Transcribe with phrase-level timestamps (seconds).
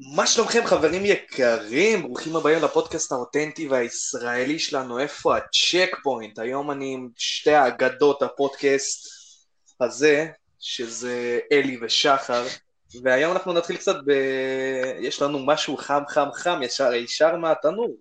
[0.00, 2.02] מה שלומכם חברים יקרים?
[2.02, 6.38] ברוכים הבאים לפודקאסט האותנטי והישראלי שלנו, איפה הצ'ק פוינט?
[6.38, 9.08] היום אני עם שתי האגדות הפודקאסט
[9.80, 10.26] הזה,
[10.60, 12.44] שזה אלי ושחר,
[13.02, 14.10] והיום אנחנו נתחיל קצת ב...
[15.00, 17.96] יש לנו משהו חם חם חם ישר ישר מהתנור.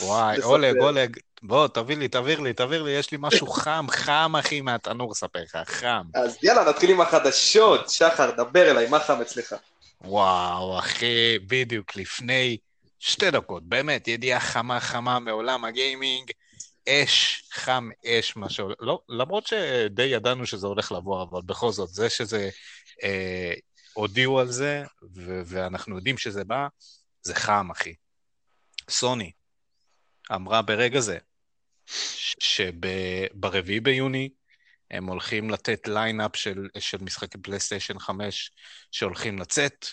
[0.00, 4.32] וואי, אולג, אולג, בוא, תביא לי, תעביר לי, תעביר לי, יש לי משהו חם, חם,
[4.38, 6.02] אחי, מהתנור, אספר לך, חם.
[6.14, 7.90] אז יאללה, נתחיל עם החדשות.
[7.90, 9.54] שחר, דבר אליי, מה חם אצלך?
[10.00, 12.56] וואו, אחי, בדיוק לפני
[12.98, 16.30] שתי דקות, באמת, ידיעה חמה חמה מעולם הגיימינג,
[16.88, 21.88] אש, חם אש, מה שהולך, לא, למרות שדי ידענו שזה הולך לבוא, אבל בכל זאת,
[21.88, 22.50] זה שזה,
[23.02, 23.52] אה,
[23.92, 26.66] הודיעו על זה, ו- ואנחנו יודעים שזה בא,
[27.22, 27.94] זה חם, אחי.
[28.90, 29.32] סוני
[30.34, 31.18] אמרה ברגע זה,
[32.40, 34.28] שברביעי ביוני
[34.90, 38.50] הם הולכים לתת lineup של, של משחקי פלייסטיישן 5
[38.92, 39.86] שהולכים לצאת.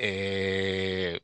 [0.00, 1.16] אה,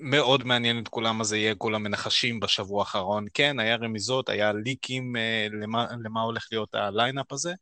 [0.00, 3.26] מאוד מעניין את כולם מה זה יהיה, כולם מנחשים בשבוע האחרון.
[3.34, 7.52] כן, היה רמיזות, היה leakים אה, למה, למה הולך להיות ה lineup הזה,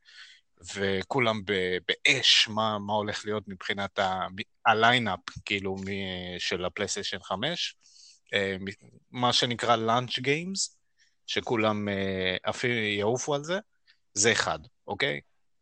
[0.75, 1.41] וכולם
[1.87, 3.99] באש מה, מה הולך להיות מבחינת
[4.67, 5.77] ה lineup, כאילו,
[6.39, 7.77] של הפלייסטיישן 5.
[8.35, 8.57] אה,
[9.11, 10.79] מה שנקרא launch games,
[11.27, 13.59] שכולם אה, אפילו יעופו על זה.
[14.15, 15.21] זה אחד, אוקיי?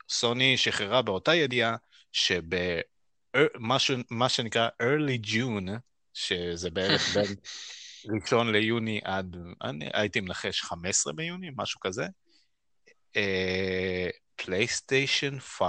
[0.08, 1.76] סוני שחררה באותה ידיעה
[2.12, 3.78] שבמה
[4.28, 5.70] שנקרא early June,
[6.14, 7.34] שזה בערך בין
[8.22, 12.06] ראשון ליוני עד, אני הייתי מנחש 15 ביוני, משהו כזה,
[14.36, 15.64] פלייסטיישן uh, 5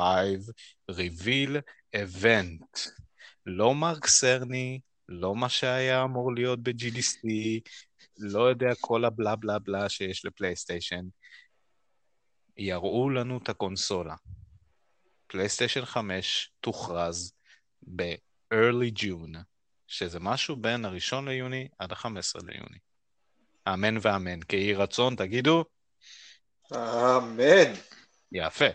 [0.91, 1.61] reveal
[1.95, 2.89] event.
[3.45, 7.19] לא מרק סרני, לא מה שהיה אמור להיות ב-GDC,
[8.17, 11.05] לא יודע כל הבלה בלה בלה שיש לפלייסטיישן.
[12.57, 14.15] יראו לנו את הקונסולה.
[15.27, 17.33] פלייסטיישן 5 תוכרז
[17.95, 19.37] ב-early June,
[19.87, 22.77] שזה משהו בין הראשון ליוני עד ה-15 ליוני.
[23.67, 24.41] אמן ואמן.
[24.41, 25.65] כיהי רצון, תגידו.
[26.75, 27.73] אמן.
[28.31, 28.65] יפה.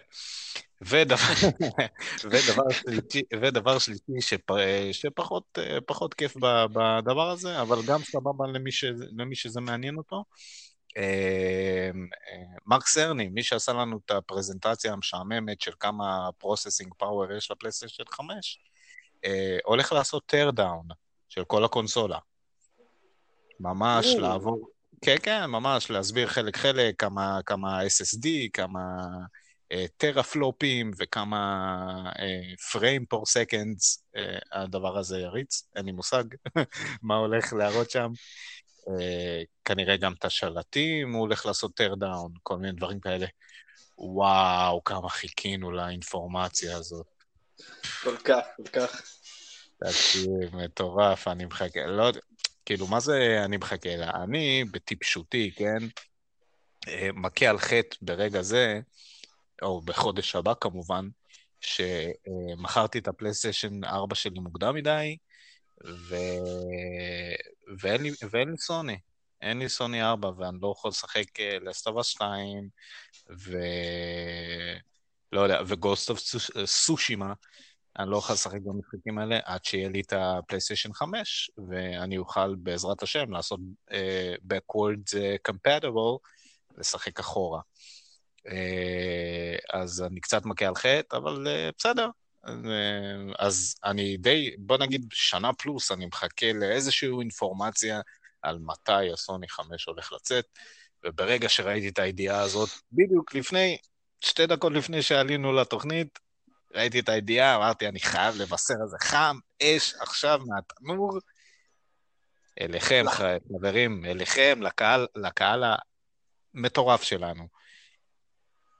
[0.82, 1.16] ודבר,
[2.30, 4.50] ודבר שלישי, ודבר שלישי שפ,
[4.92, 6.36] שפחות כיף
[6.72, 8.84] בדבר הזה, אבל גם סבבה למי, ש,
[9.16, 10.22] למי שזה מעניין אותו, אה,
[12.66, 18.58] מארק סרני, מי שעשה לנו את הפרזנטציה המשעממת של כמה processing power יש לפלייסטיישן 5,
[19.24, 20.86] אה, הולך לעשות tear down
[21.28, 22.18] של כל הקונסולה.
[23.60, 24.68] ממש לעבור,
[25.02, 28.80] כן, כן, ממש להסביר חלק-חלק, כמה, כמה SSD, כמה
[29.96, 32.12] teraflopים וכמה
[32.72, 34.04] frame per seconds
[34.52, 36.24] הדבר הזה יריץ, אין לי מושג
[37.02, 38.10] מה הולך להראות שם.
[38.88, 43.26] אה, כנראה גם את השלטים, הוא הולך לעשות tear down, כל מיני דברים כאלה.
[43.98, 47.06] וואו, כמה חיכינו לאינפורמציה הזאת.
[48.02, 49.02] כל כך, כל כך.
[49.78, 52.20] תקשיב, מטורף, אני מחכה, לא יודע,
[52.64, 54.10] כאילו, מה זה אני מחכה לה?
[54.22, 55.78] אני, בטיפשותי, כן,
[56.88, 58.80] אה, מכה על חטא ברגע זה,
[59.62, 61.08] או בחודש הבא כמובן,
[61.60, 65.16] שמכרתי את הפלייסטיישן 4 שלי מוקדם מדי,
[65.84, 66.14] ו...
[67.80, 68.98] ואין, לי, ואין לי סוני.
[69.42, 72.68] אין לי סוני 4 ואני לא יכול לשחק ל Last of Us 2
[73.38, 73.58] ו...
[75.32, 76.18] לא יודע, ו Ghost of
[76.64, 77.32] Tsushima,
[77.98, 83.02] אני לא יכול לשחק במשחקים האלה עד שיהיה לי את הפלייסטיישן 5, ואני אוכל בעזרת
[83.02, 83.60] השם לעשות
[83.90, 83.94] uh,
[84.52, 86.18] backwards uh, compatible,
[86.78, 87.60] לשחק אחורה.
[88.46, 88.50] Uh,
[89.72, 92.08] אז אני קצת מכה על חטא, אבל uh, בסדר,
[93.38, 98.00] אז אני די, בוא נגיד שנה פלוס, אני מחכה לאיזושהי אינפורמציה
[98.42, 100.44] על מתי הסוני 5 הולך לצאת,
[101.04, 103.78] וברגע שראיתי את הידיעה הזאת, בדיוק לפני,
[104.20, 106.18] שתי דקות לפני שעלינו לתוכנית,
[106.74, 111.18] ראיתי את הידיעה, אמרתי, אני חייב לבשר איזה חם, אש עכשיו מהתנור.
[112.60, 115.64] אליכם, חברים, אליכם, לקהל, לקהל
[116.54, 117.48] המטורף שלנו.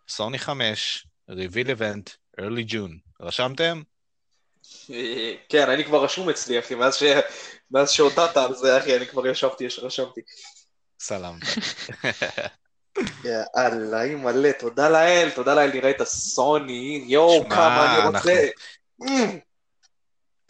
[0.09, 3.06] סוני 5, reveal event, early June.
[3.21, 3.83] רשמתם?
[5.49, 7.03] כן, אני כבר רשום אצלי, אחי, מאז, ש...
[7.71, 10.21] מאז שהודעת על זה, אחי, אני כבר ישבתי, רשמתי.
[11.01, 11.35] סלאם.
[13.25, 18.47] יאללה, היא מלא, תודה לאל, תודה לאל, נראה את הסוני, יואו, כמה אני רוצה.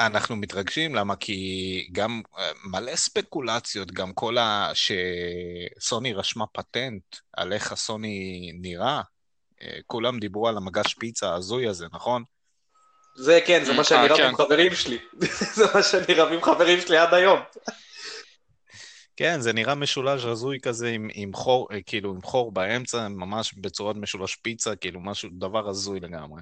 [0.00, 1.17] אנחנו מתרגשים, למה?
[1.17, 4.70] כי גם אה, מלא ספקולציות, גם כל ה...
[4.75, 9.00] שסוני רשמה פטנט על איך הסוני נראה,
[9.62, 12.25] אה, כולם דיברו על המגש פיצה ההזוי הזה, נכון?
[13.16, 14.44] זה כן, זה מה שאני אה, רב עם כן.
[14.44, 14.98] חברים שלי.
[15.56, 17.40] זה מה שאני רב עם חברים שלי עד היום.
[19.16, 23.54] כן, זה נראה משולש הזוי כזה עם, עם חור, אה, כאילו עם חור באמצע, ממש
[23.54, 26.40] בצורת משולש פיצה, כאילו משהו, דבר הזוי לגמרי.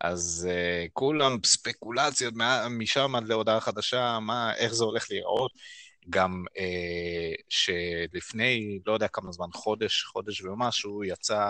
[0.00, 2.34] אז uh, כולם ספקולציות
[2.70, 5.52] משם עד להודעה חדשה, מה, איך זה הולך להיראות.
[6.10, 11.40] גם uh, שלפני, לא יודע כמה זמן, חודש, חודש ומשהו, יצא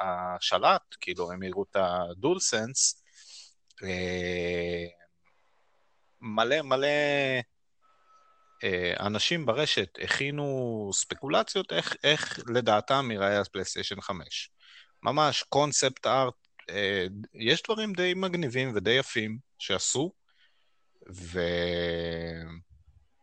[0.00, 3.01] השלט, כאילו הם הראו את הדול סנס, uh,
[6.20, 6.88] מלא מלא
[8.64, 14.50] uh, אנשים ברשת הכינו ספקולציות איך, איך לדעתם ייראה הפלייסטיישן 5.
[15.02, 16.34] ממש concept art
[16.70, 20.12] אה, יש דברים די מגניבים ודי יפים שעשו,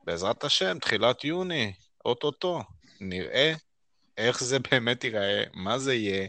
[0.03, 1.73] ובעזרת השם, תחילת יוני,
[2.05, 2.63] אוטוטו,
[2.99, 3.53] נראה
[4.17, 6.27] איך זה באמת ייראה, מה זה יהיה,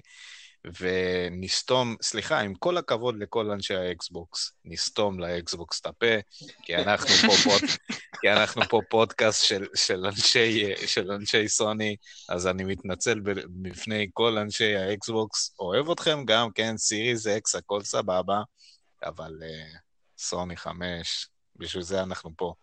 [0.80, 6.14] ונסתום, סליחה, עם כל הכבוד לכל אנשי האקסבוקס, נסתום לאקסבוקס את הפה,
[6.62, 7.60] כי אנחנו פה, פוד,
[8.20, 11.96] כי אנחנו פה פודקאסט של, של, אנשי, של אנשי סוני,
[12.28, 15.54] אז אני מתנצל בפני כל אנשי האקסבוקס.
[15.58, 18.42] אוהב אתכם גם, כן, Series X, הכל סבבה,
[19.04, 19.78] אבל uh,
[20.18, 22.54] סוני 5, בשביל זה אנחנו פה.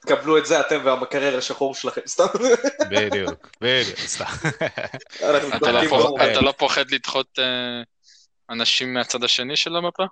[0.00, 2.24] קבלו את זה אתם והמקרר השחור שלכם, סתם.
[2.90, 4.24] בדיוק, בדיוק, סתם.
[5.22, 7.82] לא אתה לא פוחד לדחות אה,
[8.50, 10.04] אנשים מהצד השני של המפה?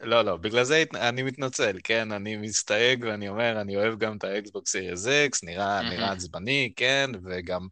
[0.00, 2.12] לא, לא, בגלל זה אני מתנצל, כן?
[2.12, 7.10] אני מסתייג ואני אומר, אני אוהב גם את האקסבוקס Series X, נראה עצבני, כן?
[7.24, 7.66] וגם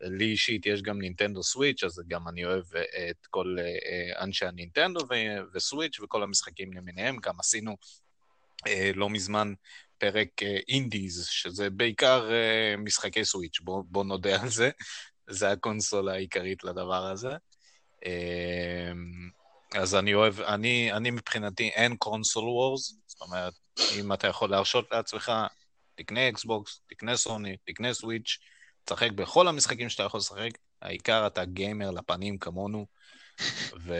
[0.00, 4.46] לי אישית יש גם נינטנדו סוויץ', אז גם אני אוהב אה, את כל אה, אנשי
[4.46, 5.00] הנינטנדו
[5.54, 7.16] וסוויץ' וכל המשחקים למיניהם.
[7.16, 7.76] גם עשינו
[8.94, 9.52] לא מזמן
[10.04, 12.30] פרק indies, שזה בעיקר
[12.78, 14.70] משחקי סוויץ', בוא, בוא נודה על זה.
[15.30, 17.30] זה הקונסולה העיקרית לדבר הזה.
[19.74, 23.52] אז אני אוהב, אני, אני מבחינתי אין console wars, זאת אומרת,
[23.98, 25.32] אם אתה יכול להרשות לעצמך,
[25.94, 28.38] תקנה אקסבוקס, תקנה סוני, תקנה סוויץ',
[28.84, 30.50] תשחק בכל המשחקים שאתה יכול לשחק,
[30.82, 32.86] העיקר אתה גיימר לפנים כמונו,
[33.84, 33.94] ו...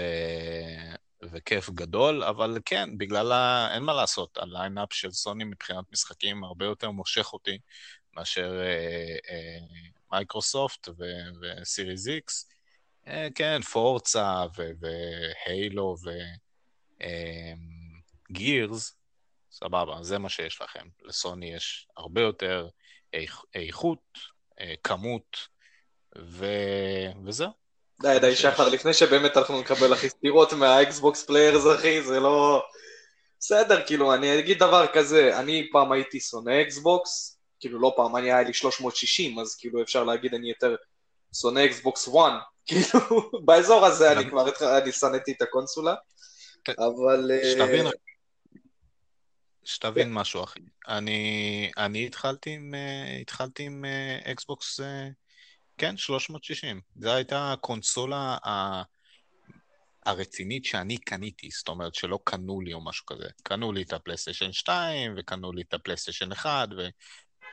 [1.31, 3.69] וכיף גדול, אבל כן, בגלל ה...
[3.75, 7.59] אין מה לעשות, ה lineup של סוני מבחינת משחקים הרבה יותר מושך אותי
[8.17, 9.59] מאשר אה, אה,
[10.13, 10.89] Microsoft
[11.41, 12.49] ו Series X.
[13.07, 14.45] אה, כן, Forza
[14.81, 15.97] ו Halo
[18.31, 18.97] ו Gears,
[19.51, 20.89] סבבה, זה מה שיש לכם.
[21.03, 22.69] לסוני יש הרבה יותר
[23.55, 24.19] איכות,
[24.61, 25.37] אה, כמות,
[26.19, 26.47] ו...
[27.25, 27.64] וזהו.
[28.03, 32.63] די, די, שחר, לפני שבאמת אנחנו נקבל הכי סטירות מהאקסבוקס players, אחי, זה לא...
[33.41, 38.33] בסדר, כאילו, אני אגיד דבר כזה, אני פעם הייתי שונא אקסבוקס, כאילו לא פעם, אני
[38.33, 40.77] היה לי 360, אז כאילו אפשר להגיד אני יותר
[41.41, 42.15] שונא אקסבוקס 1,
[42.67, 44.49] כאילו, באזור הזה אני כבר,
[44.79, 45.95] אני שנאתי את הקונסולה,
[46.69, 47.31] אבל...
[47.31, 47.87] אה, שתבין,
[49.65, 50.61] שתבין משהו, אחי.
[50.89, 53.85] אני, התחלתי עם, אה, עם
[54.25, 55.09] אקסבוקס אה,
[55.79, 56.81] כן, 360.
[56.97, 58.83] זו הייתה הקונסולה ה...
[60.07, 63.29] הרצינית שאני קניתי, זאת אומרת שלא קנו לי או משהו כזה.
[63.43, 66.89] קנו לי את הפלייסטיישן 2 וקנו לי את הפלייסטיישן 1, ו...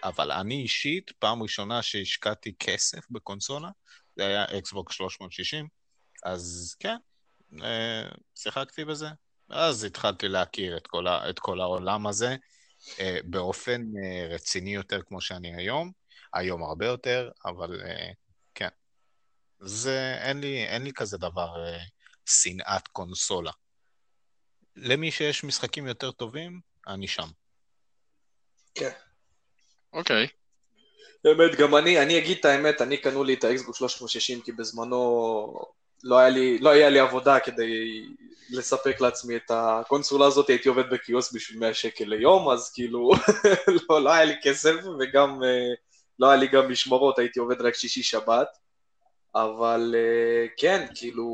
[0.04, 3.70] אבל אני אישית, פעם ראשונה שהשקעתי כסף בקונסולה,
[4.16, 5.68] זה היה אקסבוק 360,
[6.26, 6.98] אז כן,
[7.64, 9.08] אה, שיחקתי בזה.
[9.50, 11.30] אז התחלתי להכיר את כל, ה...
[11.30, 12.36] את כל העולם הזה
[13.00, 16.01] אה, באופן אה, רציני יותר כמו שאני היום.
[16.34, 18.14] היום הרבה יותר, אבל uh,
[18.56, 18.70] כן.
[19.60, 21.82] זה, אין לי, אין לי כזה דבר uh,
[22.26, 23.52] שנאת קונסולה.
[24.76, 27.28] למי שיש משחקים יותר טובים, אני שם.
[28.76, 28.92] כן.
[29.94, 30.28] אוקיי.
[31.24, 35.54] באמת, גם אני, אני אגיד את האמת, אני קנו לי את האקסבוק 360 כי בזמנו
[36.04, 38.02] לא היה לי, לא היה לי עבודה כדי
[38.50, 43.12] לספק לעצמי את הקונסולה הזאת, הייתי עובד בקיוסק בשביל 100 שקל ליום, אז כאילו
[43.90, 45.91] לא, לא היה לי כסף, וגם uh,
[46.22, 48.48] לא היה לי גם משמרות, הייתי עובד רק שישי שבת,
[49.36, 51.28] אבל uh, כן, כאילו,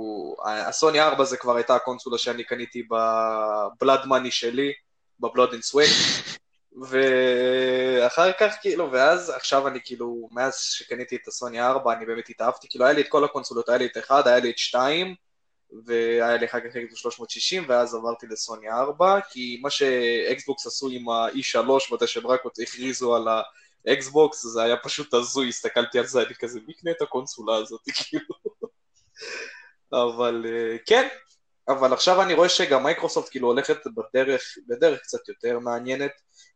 [0.45, 4.73] הסוני 4 זה כבר הייתה הקונסולה שאני קניתי בבלאד מאני שלי,
[5.19, 5.91] ב blood and sweat,
[6.89, 12.67] ואחר כך כאילו, ואז עכשיו אני כאילו, מאז שקניתי את הסוני 4 אני באמת התאהבתי,
[12.69, 15.15] כאילו היה לי את כל הקונסולות, היה לי את 1, היה לי את 2,
[15.85, 21.09] והיה לי אחר כך את 360, ואז עברתי לסוני 4, כי מה שאקסבוקס עשו עם
[21.09, 23.41] ה-E3, מתי שהם רק הכריזו על ה...
[23.93, 27.81] אקסבוקס, זה היה פשוט הזוי, הסתכלתי על זה, אני כזה, מי קנה את הקונסולה הזאת,
[27.97, 28.35] כאילו?
[29.93, 31.07] אבל אה, כן,
[31.67, 36.11] אבל עכשיו אני רואה שגם מייקרוסופט כאילו הולכת בדרך, בדרך קצת יותר מעניינת,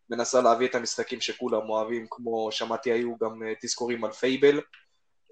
[0.09, 4.61] מנסה להביא את המשחקים שכולם אוהבים, כמו שמעתי היו גם אה, תזכורים על Fable,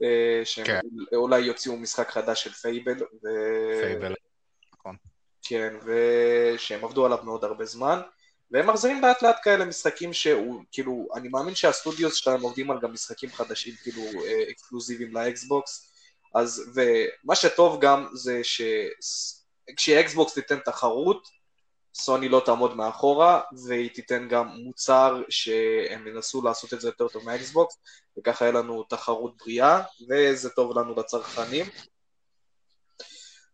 [0.04, 0.80] אה, שהם כן.
[1.16, 3.04] אולי יוציאו משחק חדש של Fable.
[3.04, 3.28] ו...
[3.82, 4.16] Fable,
[4.74, 4.96] נכון.
[5.42, 8.02] כן, ושהם עבדו עליו מאוד הרבה זמן.
[8.52, 12.80] והם מחזירים לאט לאט כאלה משחקים שהוא, כאילו, אני מאמין שה studios שלהם עובדים על
[12.82, 14.04] גם משחקים חדשים, כאילו,
[14.52, 15.92] אקסקלוסיביים לאקסבוקס,
[16.36, 18.42] אז, ומה שטוב גם זה
[19.78, 21.28] כשאקסבוקס תיתן תחרות,
[21.96, 27.26] סוני לא תעמוד מאחורה, והיא תיתן גם מוצר שהם ינסו לעשות את זה יותר טוב
[27.26, 27.78] מהאקסבוקס,
[28.18, 31.66] וככה יהיה לנו תחרות בריאה, וזה טוב לנו לצרכנים.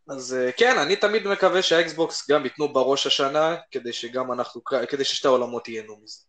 [0.09, 5.05] אז אה, כן, אני תמיד מקווה שהאקסבוקס גם ייתנו בראש השנה, כדי שגם אנחנו, כדי
[5.05, 6.19] ששתי העולמות ייהנו מזה.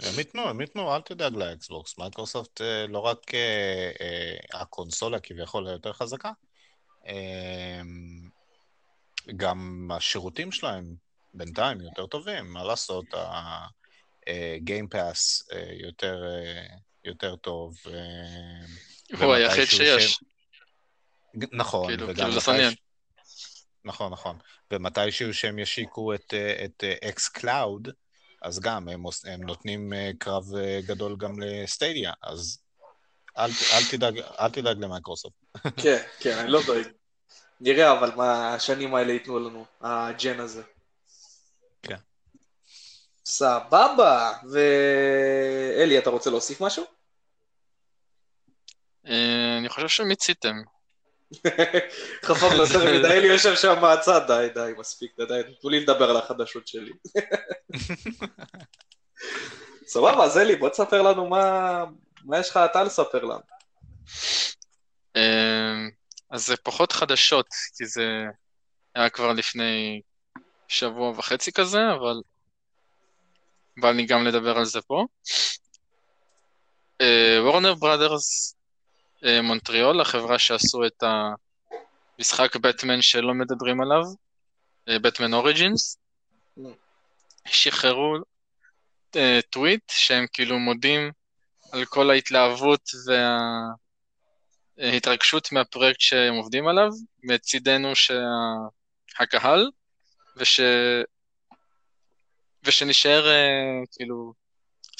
[0.00, 1.98] הם ייתנו, הם ייתנו, אל תדאג לאקסבוקס.
[1.98, 6.30] מייקרוסופט אה, לא רק אה, הקונסולה כביכול היותר חזקה,
[9.36, 10.94] גם השירותים שלהם
[11.34, 16.22] בינתיים יותר טובים, מה לעשות, ה-game pass יותר,
[17.04, 17.76] יותר טוב.
[19.20, 20.20] הוא היחיד שיש.
[21.52, 22.70] נכון, כאילו, וגם כאילו.
[23.88, 24.38] נכון, נכון.
[24.70, 27.88] ומתישהו שהם ישיקו את, את xCloud,
[28.42, 30.44] אז גם הם, הם נותנים קרב
[30.86, 32.58] גדול גם לסטדיה, אז
[33.38, 35.36] אל, אל, תדאג, אל תדאג למייקרוסופט.
[35.82, 36.86] כן, כן, אני לא דואג.
[37.60, 40.62] נראה אבל מה השנים האלה ייתנו לנו, הג'ן הזה.
[41.82, 41.96] כן.
[43.24, 46.84] סבבה, ואלי, אתה רוצה להוסיף משהו?
[49.06, 50.56] אה, אני חושב שמיציתם.
[52.24, 56.16] חפף יותר מדי, אלי יושב שם מהצד, די, די, מספיק, די, תנו לי לדבר על
[56.16, 56.92] החדשות שלי.
[59.86, 61.84] סבבה, אז אלי, בוא תספר לנו מה,
[62.24, 63.40] מה יש לך אתה לספר לנו.
[65.16, 65.86] אה,
[66.30, 68.24] אז זה פחות חדשות, כי זה
[68.94, 70.00] היה כבר לפני
[70.68, 72.20] שבוע וחצי כזה, אבל
[73.76, 75.04] בא לי גם לדבר על זה פה.
[77.42, 78.57] וורנר ברודרס
[79.42, 81.02] מונטריאול, החברה שעשו את
[82.18, 84.02] המשחק בטמן שלא מדברים עליו,
[84.88, 85.98] בטמן אוריג'ינס,
[87.46, 88.16] שחררו
[89.50, 91.10] טוויט שהם כאילו מודים
[91.72, 93.38] על כל ההתלהבות וה...
[94.78, 96.90] התרגשות מהפרויקט שהם עובדים עליו,
[97.22, 99.70] מצידנו שהקהל,
[100.36, 100.60] וש...
[102.64, 104.32] ושנשאר uh, כאילו,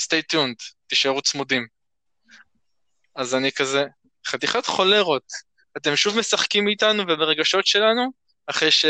[0.00, 1.66] stay tuned, תישארו צמודים.
[3.14, 3.84] אז אני כזה,
[4.28, 5.32] חתיכת חולרות,
[5.76, 8.12] אתם שוב משחקים איתנו וברגשות שלנו,
[8.46, 8.84] אחרי, ש...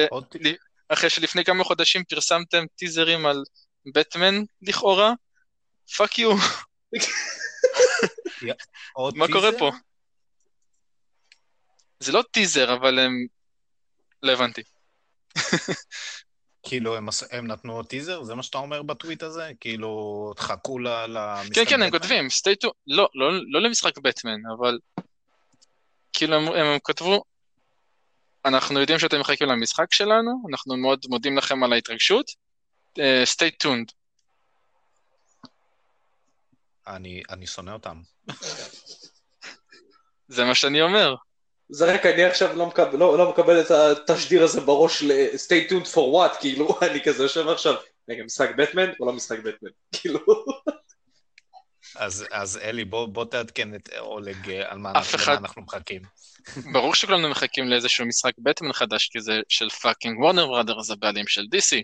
[0.89, 3.43] אחרי שלפני כמה חודשים פרסמתם טיזרים על
[3.95, 5.13] בטמן לכאורה,
[5.97, 6.37] fuck you.
[9.15, 9.71] מה קורה פה?
[12.01, 13.27] זה לא טיזר, אבל הם...
[14.23, 14.63] לא הבנתי.
[16.63, 18.23] כאילו, הם, הם נתנו טיזר?
[18.23, 19.51] זה מה שאתה אומר בטוויט הזה?
[19.61, 22.27] כאילו, תחכו למשחק כן, כן, הם כותבים,
[22.65, 22.69] to...
[22.87, 24.79] לא, לא, לא למשחק בטמן, אבל...
[26.19, 27.25] כאילו, הם, הם כתבו,
[28.45, 32.31] אנחנו יודעים שאתם מחכים למשחק שלנו, אנחנו מאוד מודים לכם על ההתרגשות,
[32.99, 33.03] uh,
[33.35, 33.93] stay tuned.
[36.87, 38.01] אני, אני שונא אותם.
[40.29, 41.15] זה מה שאני אומר.
[41.69, 45.95] זה רק אני עכשיו לא מקבל, לא, לא מקבל את התשדיר הזה בראש ל-stay tuned
[45.95, 47.75] for what, כאילו, אני כזה יושב עכשיו,
[48.09, 50.21] רגע, משחק בטמן או לא משחק בטמן, כאילו.
[51.97, 55.33] אז, אז אלי, בוא, בוא תעדכן את אולג על מה אנחנו, אחד...
[55.33, 56.03] אנחנו מחכים.
[56.73, 61.43] ברור שכולנו מחכים לאיזשהו משחק בטמן חדש, כי זה של fucking Warner Brothers, הבעלים של
[61.43, 61.77] DC.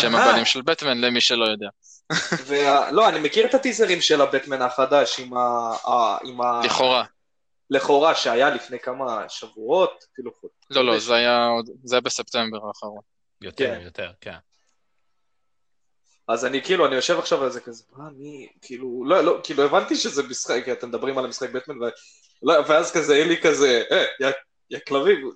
[0.00, 1.68] שם הבעלים של בטמן, למי שלא יודע.
[2.90, 6.60] לא, אני מכיר את הטיזרים של הבטמן החדש עם ה...
[6.64, 7.04] לכאורה.
[7.70, 10.54] לכאורה, שהיה לפני כמה שבועות, אפילו חודש.
[10.70, 11.48] לא, לא, זה היה,
[11.84, 13.00] זה היה בספטמבר האחרון.
[13.40, 13.80] יותר, כן.
[13.84, 14.36] יותר, כן.
[16.28, 19.62] אז אני כאילו, אני יושב עכשיו על זה כזה, מה, מי, כאילו, לא, לא, כאילו
[19.62, 21.74] הבנתי שזה משחק, אתם מדברים על המשחק בטמן,
[22.42, 24.30] ואז כזה, אין לי כזה, אה,
[24.70, 25.30] יא כלבים,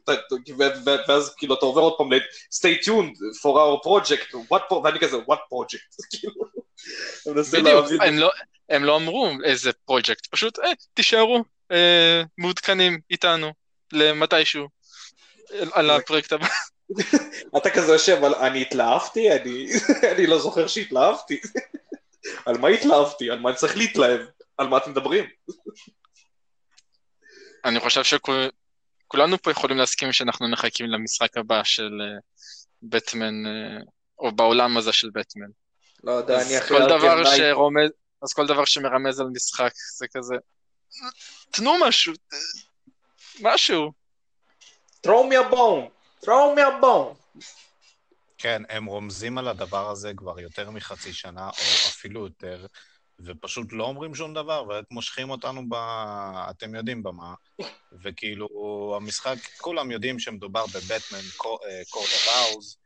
[1.09, 2.19] ואז כאילו אתה עובר עוד פעם ל-
[2.55, 6.45] stay tuned for our project, what, ואני כזה, what project, כאילו,
[7.53, 8.31] בדיוק, הם לא,
[8.69, 13.53] הם לא אמרו איזה פרויקט, פשוט, אה, תישארו אה, מעודכנים איתנו
[13.93, 14.69] למתישהו
[15.73, 16.47] על הפרויקט הבא.
[17.57, 19.33] אתה כזה יושב, אני התלהבתי?
[19.33, 19.69] אני,
[20.13, 21.41] אני לא זוכר שהתלהבתי.
[22.47, 23.31] על מה התלהבתי?
[23.31, 24.21] על מה אני צריך להתלהב?
[24.59, 25.25] על מה אתם מדברים?
[27.65, 28.51] אני חושב שכול...
[29.09, 31.91] כולנו פה יכולים להסכים שאנחנו מחכים למשחק הבא של
[32.83, 33.85] בטמן, אה, uh,
[34.19, 35.47] או בעולם הזה של בטמן.
[36.05, 37.91] לא יודע, אני אחרי כל דבר שרומז,
[38.23, 40.35] אז כל דבר שמרמז על משחק זה כזה,
[41.51, 42.13] תנו משהו,
[43.41, 43.93] משהו.
[45.07, 45.91] throw me a bone,
[46.27, 47.43] throw me a bone.
[48.39, 52.67] כן, הם רומזים על הדבר הזה כבר יותר מחצי שנה, או אפילו יותר,
[53.21, 55.75] ופשוט לא אומרים שום דבר, ורק מושכים אותנו ב...
[56.51, 57.35] אתם יודעים במה.
[58.03, 58.49] וכאילו,
[58.97, 61.21] המשחק, כולם יודעים שמדובר בבטמן,
[61.91, 62.77] קורד אבאוז,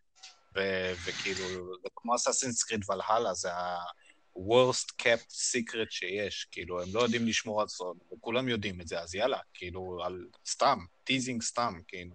[1.05, 1.45] וכאילו,
[1.83, 7.61] זה כמו אסאסינס קריד ולהלה, זה ה-worst kept secret שיש, כאילו, הם לא יודעים לשמור
[7.61, 12.15] על סוד, וכולם יודעים את זה, אז יאללה, כאילו, על סתם, teasing סתם, כאילו.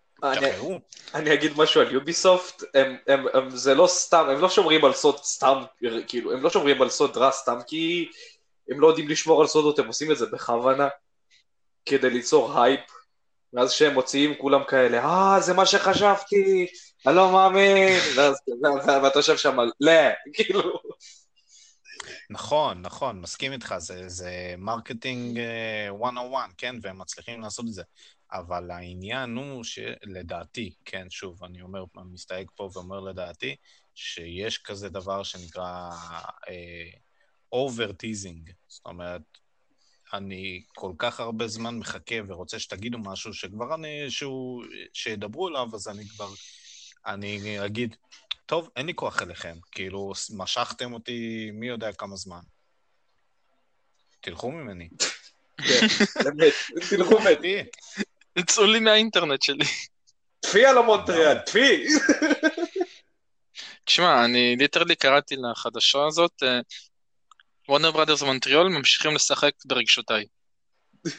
[1.13, 4.93] אני, אגיד משהו על יוביסופט, הם, הם, הם, זה לא סתם, הם לא שומרים על
[4.93, 5.63] סוד סתם,
[6.07, 8.09] כאילו, הם לא שומרים על סוד רע סתם כי
[8.69, 10.87] הם לא יודעים לשמור על סודות, הם עושים את זה בכוונה,
[11.85, 12.79] כדי ליצור הייפ,
[13.53, 16.67] ואז כשהם מוציאים כולם כאלה, אה, זה מה שחשבתי,
[17.07, 17.99] אני לא מאמין,
[19.03, 19.91] ואתה יושב שם, לא,
[20.33, 20.61] כאילו,
[22.29, 27.83] נכון, נכון, מסכים איתך, זה, זה marketing אה, 101, כן, והם מצליחים לעשות את זה.
[28.31, 33.55] אבל העניין הוא שלדעתי, כן, שוב, אני אומר, מסתייג פה ואומר לדעתי,
[33.95, 35.89] שיש כזה דבר שנקרא
[37.51, 38.51] over uh, teasing.
[38.67, 39.21] זאת אומרת,
[40.13, 44.63] אני כל כך הרבה זמן מחכה ורוצה שתגידו משהו שכבר אני, שהוא,
[44.93, 46.29] שידברו אליו, אז אני כבר,
[47.05, 47.95] אני אגיד,
[48.45, 52.41] טוב, אין לי כוח אליכם, כאילו, משכתם אותי מי יודע כמה זמן.
[54.21, 54.89] תלכו ממני.
[55.57, 55.87] כן,
[56.23, 56.53] באמת,
[56.89, 57.39] תלכו מת,
[58.35, 59.65] יצאו לי מהאינטרנט שלי.
[60.39, 61.85] טפי על המונטריאל, טפי.
[63.85, 66.43] תשמע, אני literally קראתי לחדשה הזאת,
[67.69, 70.25] וורנר ברודרס מונטריאול ממשיכים לשחק ברגשותיי.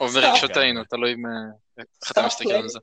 [0.00, 1.14] או ברגשותינו, תלוי
[1.78, 2.78] איך אתה מסתכל על זה.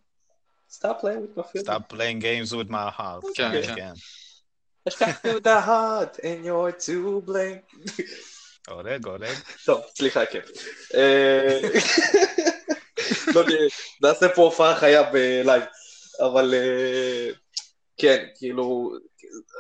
[0.72, 1.68] Stop playing with my feelings.
[1.68, 3.26] Stop playing games with my heart.
[3.36, 3.76] כן, כן.
[3.76, 3.94] כן.
[4.88, 7.86] Shot through the heart, and you're to blame.
[8.70, 9.36] אולג, אולג.
[9.66, 10.40] טוב, סליחה, כן.
[13.36, 13.44] לא
[14.02, 15.64] נעשה פה הופעה חיה בלייב,
[16.20, 17.30] אבל אה,
[17.98, 18.92] כן, כאילו,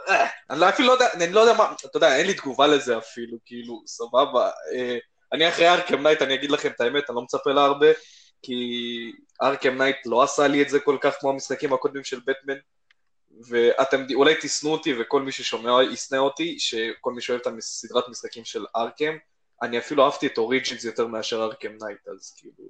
[0.09, 2.67] אה, אני לא- אפילו לא יודע, אני לא יודע מה, אתה יודע, אין לי תגובה
[2.67, 4.49] לזה אפילו, כאילו, סבבה.
[5.33, 7.87] אני אחרי Arkham Knight, אני אגיד לכם את האמת, אני לא מצפה לה הרבה,
[8.41, 8.55] כי
[9.41, 12.57] Arkham Knight לא עשה לי את זה כל כך כמו המשחקים הקודמים של בטמן,
[13.47, 18.45] ואתם אולי תשנאו אותי וכל מי ששומע ישנא אותי, שכל מי שאוהב את הסדרת משחקים
[18.45, 19.17] של ארקם,
[19.61, 22.69] אני אפילו אהבתי את Origins יותר מאשר Arkham Knight, אז כאילו...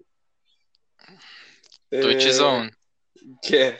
[1.93, 2.61] each his אה.
[3.49, 3.75] כן.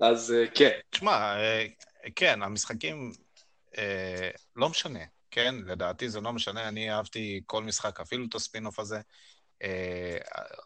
[0.00, 1.66] אז אה, כן, תשמע, אה,
[2.16, 3.12] כן, המשחקים,
[4.56, 5.54] לא משנה, כן?
[5.66, 9.00] לדעתי זה לא משנה, אני אהבתי כל משחק, אפילו את הספין-אוף הזה.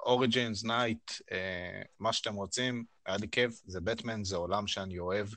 [0.00, 1.10] Origins, Knight,
[1.98, 5.28] מה שאתם רוצים, היה לי כיף, זה בטמן, זה עולם שאני אוהב,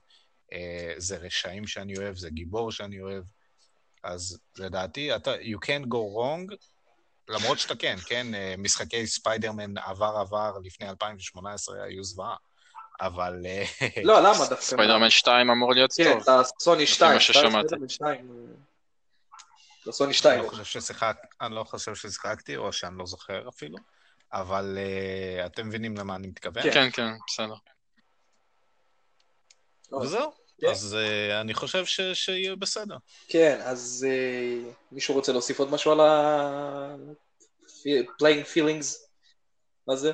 [0.54, 3.24] אה, זה רשעים שאני אוהב, זה גיבור שאני אוהב.
[4.04, 6.56] אז לדעתי, אתה, you can't go wrong,
[7.30, 12.36] למרות שאתה כן, כן, אה, משחקי ספיידרמן עבר עבר לפני 2018 היו זוועה,
[13.02, 13.42] אבל...
[13.46, 13.64] אה,
[14.04, 14.62] לא, למה דווקא?
[14.62, 16.40] ספיידרמן 2 אמור להיות כן, טוב.
[16.60, 17.68] לסוני 2, מה ששמעתי.
[17.68, 18.54] ספיידרמן 2, אה,
[19.86, 20.44] לסוני אני 2.
[20.44, 20.50] לא
[21.42, 23.78] אני לא חושב ששיחקתי, או שאני לא זוכר אפילו,
[24.34, 26.64] אבל uh, אתם מבינים למה אני מתכוון.
[26.64, 27.56] כן, כן, בסדר.
[30.02, 30.32] וזהו.
[30.62, 30.68] כן.
[30.68, 32.98] אז uh, אני חושב ש, שיהיה בסדר.
[33.28, 36.96] כן, אז אה, מישהו רוצה להוסיף עוד משהו על ה...
[38.22, 38.86] playing feelings?
[39.88, 40.12] מה זה?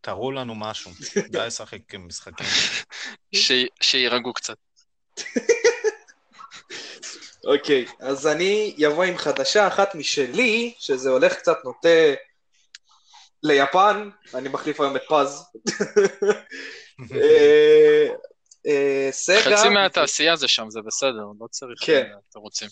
[0.00, 0.90] תראו לנו משהו.
[1.32, 2.46] די לשחק עם משחקים.
[3.80, 4.56] שיירגעו קצת.
[7.44, 11.88] אוקיי, אז אני אבוא עם חדשה אחת משלי, שזה הולך קצת נוטה
[13.42, 15.44] ליפן, אני מחליף היום את פז.
[17.14, 18.08] אה,
[18.66, 22.10] אה, סגה, חצי מהתעשייה זה שם, זה בסדר, לא צריך כן.
[22.14, 22.68] אה, תירוצים.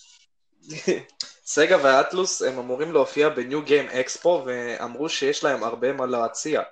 [1.55, 6.63] סגה והאטלוס הם אמורים להופיע בניו גיים אקספו ואמרו שיש להם הרבה מה להציע.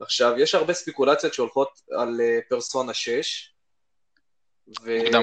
[0.00, 3.52] עכשיו, יש הרבה ספקולציות שהולכות על פרסונה 6.
[4.82, 4.98] ו...
[4.98, 5.22] מוקדם.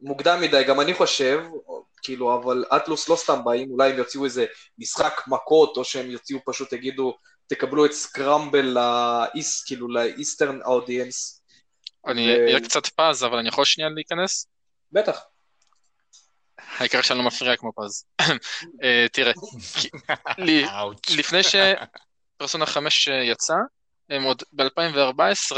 [0.00, 1.40] מוקדם מדי, גם אני חושב,
[2.02, 4.46] כאילו, אבל אטלוס לא סתם באים, אולי הם יוציאו איזה
[4.78, 11.42] משחק מכות, או שהם יוציאו פשוט יגידו, תקבלו את סקרמבל לאיס, כאילו, לאיסטרן אודיאנס.
[12.06, 14.46] אני ו- אהיה קצת פז, אבל אני יכול שנייה להיכנס?
[14.92, 15.20] בטח.
[16.58, 18.04] העיקר שאני לא מפריע כמו פז.
[18.82, 19.32] אה, תראה.
[21.16, 23.54] לפני שפרסונה 5 יצא,
[24.10, 25.56] הם עוד ב-2014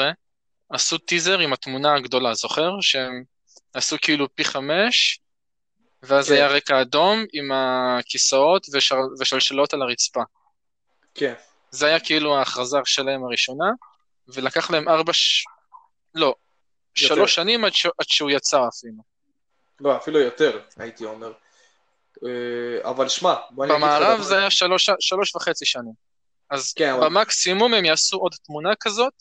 [0.70, 2.70] עשו טיזר עם התמונה הגדולה, זוכר?
[2.80, 3.22] שהם
[3.74, 5.20] עשו כאילו פי חמש,
[6.02, 6.34] ואז כן.
[6.34, 8.96] היה רקע אדום עם הכיסאות ושר...
[9.20, 10.22] ושלשלות על הרצפה.
[11.14, 11.34] כן.
[11.70, 13.70] זה היה כאילו ההכרזה שלהם הראשונה,
[14.28, 15.44] ולקח להם ארבע ש...
[16.14, 16.26] לא,
[17.02, 17.14] יותר.
[17.14, 17.86] שלוש שנים עד, ש...
[17.86, 19.02] עד שהוא יצא אפילו.
[19.80, 21.32] לא, אפילו יותר, הייתי אומר.
[22.26, 25.92] אה, אבל שמע, בוא אני אגיד לך במערב זה היה שלוש, שלוש וחצי שנים.
[26.50, 29.12] אז כן, אבל- במקסימום הם יעשו עוד תמונה כזאת,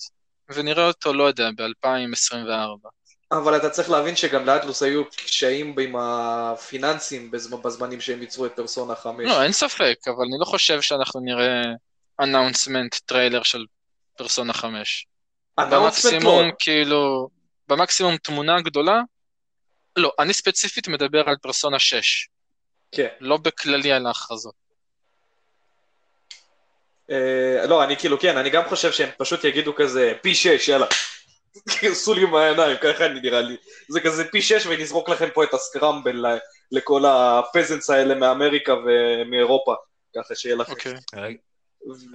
[0.50, 2.90] ונראה אותו, לא יודע, ב-2024.
[3.32, 8.96] אבל אתה צריך להבין שגם לאטלוס היו קשיים עם הפיננסים בזמנים שהם ייצרו את פרסונה
[8.96, 9.26] 5.
[9.26, 11.62] לא, אין ספק, אבל אני לא חושב שאנחנו נראה
[12.20, 13.66] announcement trailer של
[14.18, 15.08] פרסונה 5.
[15.60, 16.52] announcement במקסימום, לא.
[16.60, 17.30] כאילו,
[17.68, 19.02] במקסימום תמונה גדולה.
[19.96, 22.28] לא, אני ספציפית מדבר על פרסונה 6,
[22.92, 23.08] כן.
[23.20, 24.54] לא בכללי על ההכרזות.
[27.12, 30.88] אה, לא, אני כאילו, כן, אני גם חושב שהם פשוט יגידו כזה פי שש, יאללה.
[31.92, 33.56] עשו לי מהעיניים, ככה אני נראה לי.
[33.90, 36.38] זה כזה פי שש ונזרוק לכם פה את הסקרמבל ל-
[36.72, 39.76] לכל הפזנס האלה מאמריקה ומאירופה.
[40.16, 40.72] ככה שיהיה לכם.
[40.72, 40.94] אוקיי.
[41.14, 41.38] רגע,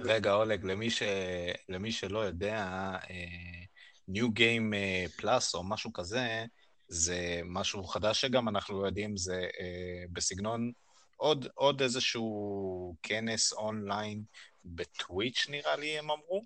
[0.03, 1.03] רגע, אולג, למי, ש...
[1.69, 2.55] למי שלא יודע,
[3.09, 3.63] אה,
[4.09, 6.45] New Game אה, Plus או משהו כזה,
[6.87, 10.71] זה משהו חדש שגם אנחנו לא יודעים, זה אה, בסגנון
[11.17, 14.23] עוד, עוד איזשהו כנס אונליין
[14.65, 16.45] בטוויץ', נראה לי, הם אמרו,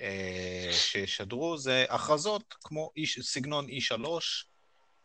[0.00, 4.08] אה, שישדרו, זה הכרזות כמו איש, סגנון E3,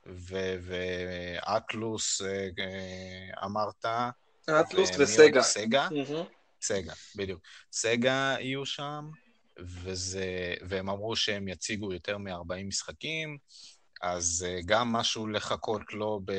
[0.08, 3.86] ו- ואטלוס אה, אה, אמרת,
[4.50, 4.90] אטלוס?
[5.00, 5.42] וסגה.
[5.42, 5.88] סגה?
[5.92, 6.26] מהמם.
[6.62, 7.42] סגה, בדיוק.
[7.72, 9.10] סגה יהיו שם,
[9.60, 13.38] וזה, והם אמרו שהם יציגו יותר מ-40 משחקים,
[14.02, 16.32] אז גם משהו לחכות לו ב,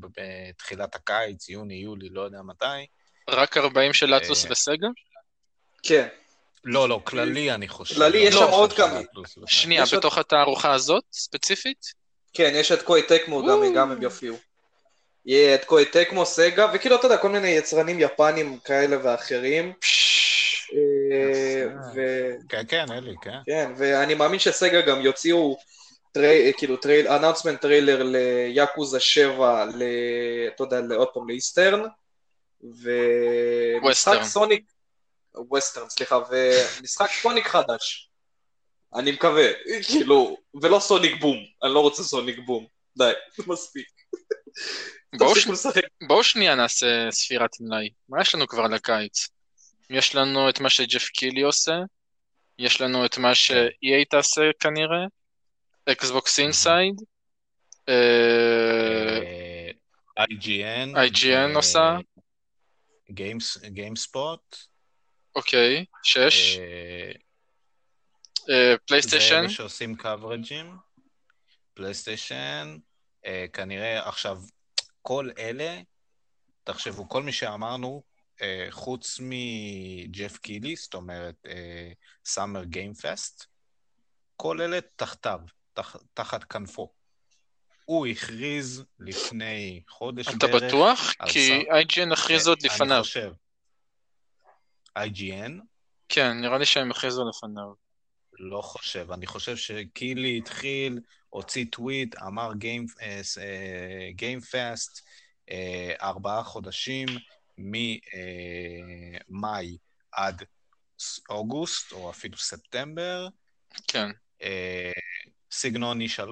[0.00, 2.86] ב, בתחילת הקיץ, יוני, יולי, לא יודע מתי.
[3.28, 4.88] רק 40 של אטלוס וסגה?
[5.82, 6.08] כן.
[6.68, 7.94] לא, לא, כללי אני חושב.
[7.94, 9.00] כללי, לא יש של שם עוד כמה.
[9.24, 9.46] וסגה.
[9.46, 11.92] שנייה, בתוך התערוכה הזאת, ספציפית?
[12.32, 13.74] כן, יש את קוי טקמו גם.
[13.74, 14.36] גם הם יופיעו.
[15.26, 19.72] יהיה את קוי טקמו, סגה, וכאילו, אתה יודע, כל מיני יצרנים יפנים כאלה ואחרים.
[20.72, 21.66] אה.
[21.94, 22.00] ו...
[22.48, 23.38] כן, כן, אלי, כן.
[23.46, 25.58] כן, ואני מאמין שסגה גם יוציאו
[26.12, 29.82] טרי, כאילו טרייל, announcement טריילר ליאקוזה 7, ל...
[30.54, 31.82] אתה יודע, עוד פעם ל eastern,
[32.62, 34.22] ומשחק.
[34.22, 34.64] סוניק,
[35.48, 38.10] western, סליחה, ומשחק סוניק חדש.
[38.94, 39.46] אני מקווה,
[39.86, 42.66] כאילו, ולא סוניק בום, אני לא רוצה סוניק בום,
[42.98, 43.12] די,
[43.46, 43.86] מספיק.
[46.08, 47.90] בואו שנייה נעשה ספירת מלאי.
[48.08, 49.28] מה יש לנו כבר לקיץ?
[49.90, 51.78] יש לנו את מה שג'ף קיילי עושה,
[52.58, 55.04] יש לנו את מה ש-EA תעשה כנראה,
[55.92, 56.94] Xbox Inside,
[60.20, 60.96] IGN.
[60.96, 61.96] IGN עושה.
[63.10, 64.56] Games- GameSpot.
[65.38, 67.12] אוקיי, שש, אה,
[68.50, 70.76] אה, זה פלייסטיישן, אלה שעושים קוורג'ים,
[71.74, 72.78] פלייסטיישן,
[73.26, 74.38] אה, כנראה, עכשיו,
[75.02, 75.80] כל אלה,
[76.64, 78.02] תחשבו, כל מי שאמרנו,
[78.70, 81.46] חוץ מג'ף קילי, זאת אומרת,
[82.24, 83.44] סאמר גיים פסט,
[84.36, 85.40] כל אלה תחתיו,
[85.74, 86.92] תח, תחת כנפו.
[87.84, 90.62] הוא הכריז לפני חודש אתה בערך.
[90.62, 91.14] בטוח?
[91.18, 93.02] על כי IGN הכריזו עוד אני לפניו.
[93.02, 93.32] חושב.
[95.04, 95.52] IGN?
[96.08, 97.72] כן, נראה לי שהם הכריזו לפניו.
[98.32, 99.12] לא חושב.
[99.12, 102.50] אני חושב שקילי התחיל, הוציא טוויט, אמר
[104.18, 105.02] Game Fast,
[105.50, 107.08] אה, ארבעה חודשים,
[109.28, 109.76] ממאי
[110.12, 110.42] עד
[111.30, 113.28] אוגוסט, או אפילו ספטמבר.
[113.88, 114.10] כן.
[114.42, 114.92] אה,
[115.50, 116.22] סגנון E3,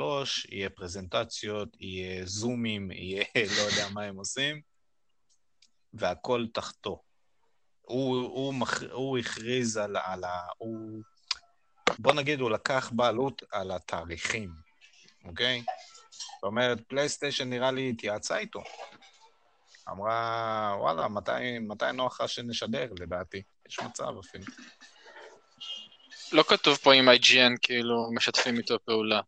[0.48, 3.24] יהיה פרזנטציות, יהיה זומים, יהיה
[3.56, 4.60] לא יודע מה הם עושים,
[5.92, 7.02] והכל תחתו.
[7.86, 8.82] הוא, הוא, מח...
[8.82, 10.40] הוא הכריז על, על ה...
[10.58, 11.02] הוא...
[11.98, 14.50] בוא נגיד, הוא לקח בעלות על התאריכים,
[15.24, 15.62] אוקיי?
[16.10, 18.62] זאת אומרת, פלייסטיישן נראה לי התייעצה איתו.
[19.88, 23.42] אמרה, וואלה, מתי, מתי נוח לך שנשדר, לדעתי?
[23.68, 24.44] יש מצב אפילו.
[26.32, 29.20] לא כתוב פה אם IGN כאילו משתפים איתו פעולה.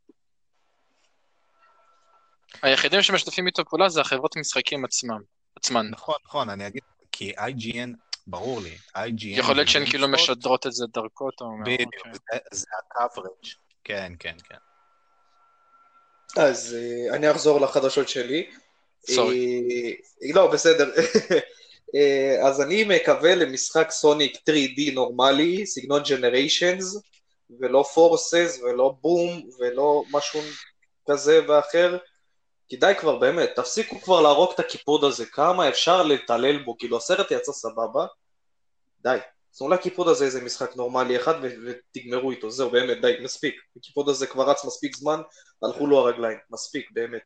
[2.63, 5.21] היחידים שמשתפים איתו פעולה זה החברות משחקים עצמם,
[5.57, 5.87] עצמן.
[5.91, 9.25] נכון, נכון, אני אגיד, כי IGN, ברור לי, IGN...
[9.27, 11.65] יכול להיות שהן כאילו משדרות את זה דרכו, אתה אומר.
[11.65, 12.13] בדיוק, אוקיי.
[12.13, 13.49] זה- זה ה-coverage.
[13.85, 14.57] כן, כן, כן.
[16.37, 18.51] אז אה, אני אחזור לחדשות שלי.
[19.11, 19.63] סורי.
[20.23, 20.91] אה, לא, בסדר.
[21.95, 26.97] אה, אז אני מקווה למשחק סוניק 3D נורמלי, סגנון ג'נריישנס,
[27.61, 30.41] ולא פורסס, ולא בום, ולא משהו
[31.11, 31.99] כזה ואחר.
[32.69, 37.31] כדאי כבר באמת, תפסיקו כבר להרוג את הקיפוד הזה, כמה אפשר להתעלל בו, כאילו הסרט
[37.31, 38.07] יצא סבבה,
[39.01, 39.19] די.
[39.59, 43.55] תנו לקיפוד הזה איזה משחק נורמלי אחד ו- ותגמרו איתו, זהו באמת, די, מספיק.
[43.77, 45.21] הקיפוד הזה כבר רץ מספיק זמן,
[45.63, 47.23] הלכו לו הרגליים, מספיק, באמת.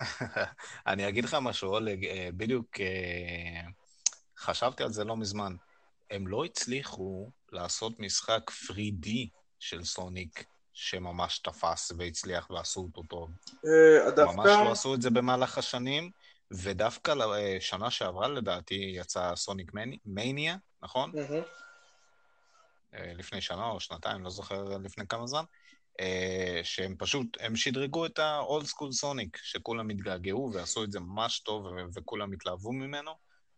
[0.86, 3.70] אני אגיד לך משהו, אולג, אה, בדיוק אה,
[4.38, 5.56] חשבתי על זה לא מזמן.
[6.10, 9.08] הם לא הצליחו לעשות משחק 3D
[9.58, 13.30] של סוניק שממש תפס והצליח ועשו אותו טוב.
[13.64, 16.10] אה, ממש דווקא, לא עשו את זה במהלך השנים,
[16.50, 21.12] ודווקא אה, שנה שעברה לדעתי יצא סוניק מני- מניה, נכון?
[22.94, 25.44] אה, לפני שנה או שנתיים, לא זוכר לפני כמה זמן,
[26.00, 31.40] אה, שהם פשוט, הם שדרגו את ה-old school סוניק, שכולם התגעגעו ועשו את זה ממש
[31.40, 33.10] טוב וכולם התלהבו ממנו,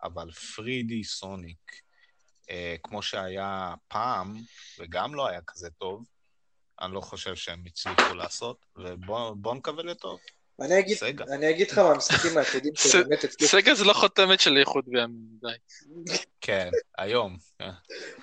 [0.02, 1.72] אבל 3D סוניק,
[2.50, 4.34] אה, כמו שהיה פעם,
[4.78, 6.04] וגם לא היה כזה טוב,
[6.80, 10.20] אני לא חושב שהם הצליחו לעשות, ובואו נקווה לטוב.
[10.60, 11.24] אני אגיד, סגה.
[11.24, 15.48] אני אגיד לך מהמשחקים היחידים שבאמת הצליחו סגה זה לא חותמת של איחוד בימים, די.
[16.40, 17.36] כן, היום.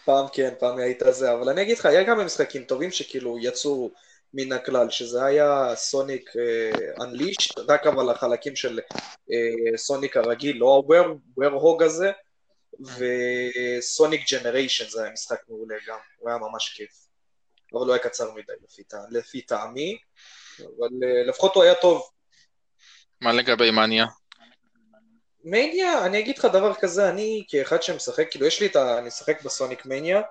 [0.06, 3.92] פעם כן, פעם היית זה, אבל אני אגיד לך, היה כמה משחקים טובים שכאילו יצאו
[4.34, 6.30] מן הכלל, שזה היה סוניק
[7.02, 8.80] אנלישט, רק אבל החלקים של
[9.32, 10.84] אה, סוניק הרגיל, לא
[11.36, 12.12] ה Werehog הזה,
[12.80, 17.01] ו Sonic Generations זה היה משחק מעולה גם, הוא היה ממש כיף.
[17.74, 18.82] אבל הוא היה קצר מדי לפי,
[19.12, 19.98] לפי טעמי,
[20.60, 22.10] אבל אה, לפחות הוא היה טוב.
[23.22, 24.06] מה לגבי מניה?
[25.44, 28.98] מניה, אני אגיד לך דבר כזה, אני כאחד שמשחק, כאילו יש לי את ה...
[28.98, 30.22] אני משחק בסוניק מניה,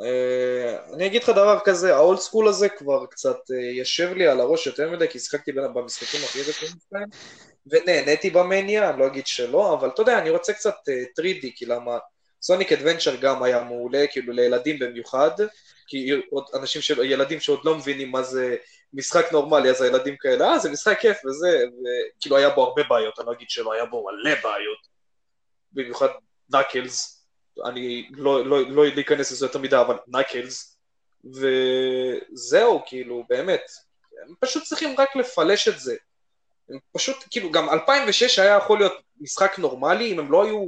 [0.00, 4.26] אה, אני אגיד לך דבר כזה, ה old school הזה כבר קצת אה, יושב לי
[4.26, 7.08] על הראש יותר מדי, כי שיחקתי בין- במשחקים הכי רצויים שלהם,
[7.66, 11.66] ונהניתי במניה, אני לא אגיד שלא, אבל אתה יודע, אני רוצה קצת אה, 3D, כי
[11.66, 11.98] למה
[12.42, 15.30] סוניק אדוונצ'ר גם היה מעולה, כאילו לילדים במיוחד,
[15.90, 17.04] כי עוד אנשים של...
[17.04, 18.56] ילדים שעוד לא מבינים מה זה
[18.92, 21.64] משחק נורמלי, אז הילדים כאלה, אה, זה משחק כיף וזה,
[22.18, 24.78] וכאילו היה בו הרבה בעיות, אני לא אגיד שלא, היה בו מלא בעיות,
[25.72, 26.08] במיוחד
[26.50, 27.26] נקלס,
[27.64, 30.78] אני לא, לא, לא להיכנס לזה יותר מדי, אבל נקלס,
[31.24, 33.62] וזהו, כאילו, באמת,
[34.28, 35.96] הם פשוט צריכים רק לפלש את זה.
[36.68, 40.66] הם פשוט, כאילו, גם 2006 היה יכול להיות משחק נורמלי, אם הם לא היו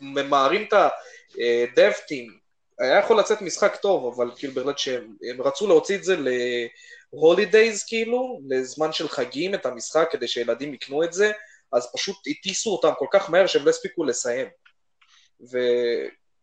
[0.00, 2.41] ממהרים את ה-dev team,
[2.78, 7.86] היה יכול לצאת משחק טוב, אבל כאילו באמת שהם הם רצו להוציא את זה ל-holidays
[7.86, 11.32] כאילו, לזמן של חגים את המשחק כדי שילדים יקנו את זה,
[11.72, 14.48] אז פשוט הטיסו אותם כל כך מהר שהם לא הספיקו לסיים.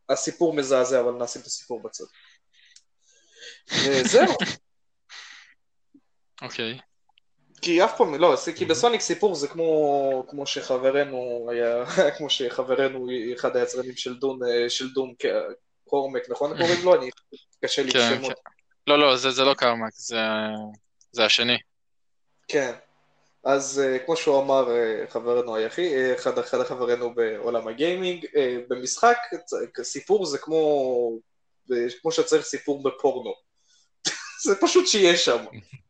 [0.09, 2.03] והסיפור מזעזע, אבל נשים את הסיפור בצד.
[3.71, 4.25] וזהו,
[6.41, 6.79] אוקיי.
[7.61, 11.85] כי אף פעם, לא, כי בסוניק סיפור זה כמו, כמו שחברנו היה,
[12.17, 15.13] כמו שחברנו אחד היצרנים של דון, של דום,
[15.89, 16.95] קורמק, נכון קוראים לו?
[16.95, 17.10] אני,
[17.65, 18.34] קשה לי כן, שמות.
[18.34, 18.52] כן.
[18.88, 20.17] לא, לא, זה זה לא קרמק, זה
[21.12, 21.58] זה השני.
[22.47, 22.71] כן.
[23.43, 28.25] אז uh, כמו שהוא אמר, uh, חברנו היחיד, uh, אחד, אחד חברינו בעולם הגיימינג,
[28.67, 29.17] במשחק
[29.84, 31.19] סיפור זה כמו,
[32.02, 33.34] כמו שצריך סיפור בפורנו.
[34.45, 35.45] זה פשוט שיש שם.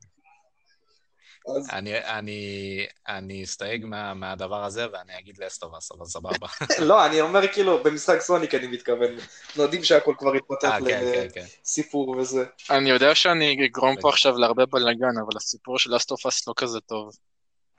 [1.58, 6.48] אז אני, אני, אני אסתייג מה, מהדבר הזה ואני אגיד לסטובס, אבל סבבה.
[6.90, 9.16] לא, אני אומר כאילו, במשחק סוניק אני מתכוון.
[9.48, 11.46] אנחנו יודעים שהכל כבר התפתח אה, כן, כן, כן.
[11.66, 12.46] לסיפור וזה.
[12.70, 17.12] אני יודע שאני אגרום פה עכשיו להרבה בלאגן, אבל הסיפור של אסטופס לא כזה טוב.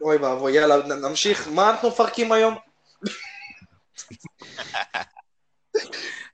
[0.00, 1.48] אוי ואבוי, יאללה, נמשיך.
[1.48, 2.54] מה אנחנו מפרקים היום?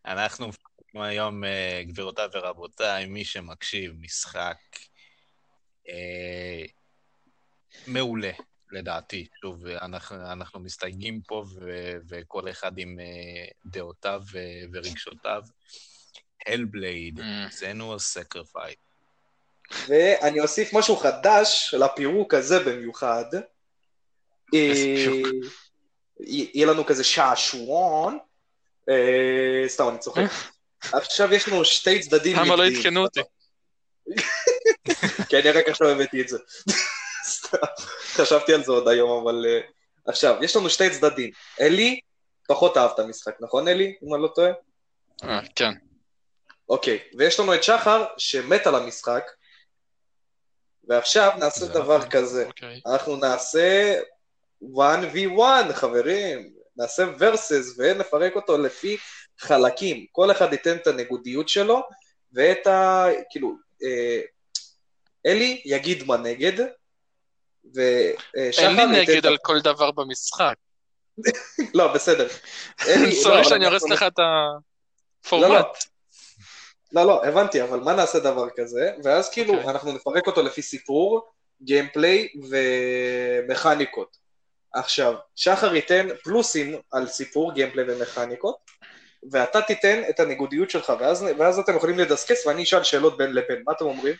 [0.06, 4.56] אנחנו מפתחים היום, אה, גבירותיי ורבותיי, מי שמקשיב, משחק
[5.88, 6.64] אה,
[7.86, 8.30] מעולה,
[8.72, 9.26] לדעתי.
[9.40, 15.42] שוב, אנחנו, אנחנו מסתייגים פה, ו, וכל אחד עם אה, דעותיו ו- ורגשותיו.
[16.48, 16.50] Mm.
[17.50, 18.86] Senua Sacrifice.
[19.88, 23.24] ואני אוסיף משהו חדש לפירוק הזה במיוחד.
[24.54, 24.72] אה,
[26.20, 28.18] יהיה לנו כזה שעשועון.
[28.88, 30.22] אה, סתם, אני צוחק.
[30.92, 32.66] עכשיו יש לנו שתי צדדים למה לא.
[32.66, 33.20] עדכנו אותי?
[35.28, 36.38] כי אני רק עכשיו הבאתי את זה.
[37.46, 37.58] סתם,
[38.22, 39.46] חשבתי על זה עוד היום, אבל...
[39.48, 39.60] אה,
[40.06, 41.30] עכשיו, יש לנו שתי צדדים.
[41.60, 42.00] אלי
[42.48, 43.96] פחות אהב את המשחק, נכון אלי?
[44.02, 44.50] אם אני לא טועה?
[45.24, 45.72] אה, כן.
[46.68, 49.30] אוקיי, ויש לנו את שחר שמת על המשחק,
[50.88, 52.10] ועכשיו נעשה דבר נכון.
[52.10, 52.46] כזה.
[52.46, 52.80] אוקיי.
[52.86, 54.00] אנחנו נעשה
[54.62, 56.52] 1v1, חברים.
[56.76, 58.96] נעשה versus ונפרק אותו לפי
[59.38, 60.06] חלקים.
[60.12, 61.82] כל אחד ייתן את הנגודיות שלו,
[62.32, 63.06] ואת ה...
[63.30, 64.20] כאילו, אה,
[65.26, 66.66] אלי יגיד מה נגד,
[67.74, 70.54] ושחר אין לי נגד על כל דבר במשחק.
[71.74, 72.28] לא, בסדר.
[72.86, 74.24] לא, סורי אבל שאני הורס לך את לא,
[75.24, 75.50] הפורמט.
[75.50, 75.72] לא.
[76.92, 78.90] לא, לא, הבנתי, אבל מה נעשה דבר כזה?
[79.04, 79.70] ואז כאילו, אוקיי.
[79.70, 81.28] אנחנו נפרק אותו לפי סיפור,
[81.62, 84.16] gameplay ומכניקות.
[84.74, 88.56] עכשיו, שחר ייתן פלוסים על סיפור, gameplay ומכניקות,
[89.32, 93.62] ואתה תיתן את הניגודיות שלך, ואז, ואז אתם יכולים לדסקס ואני אשאל שאלות בין לבין.
[93.66, 94.14] מה אתם אומרים?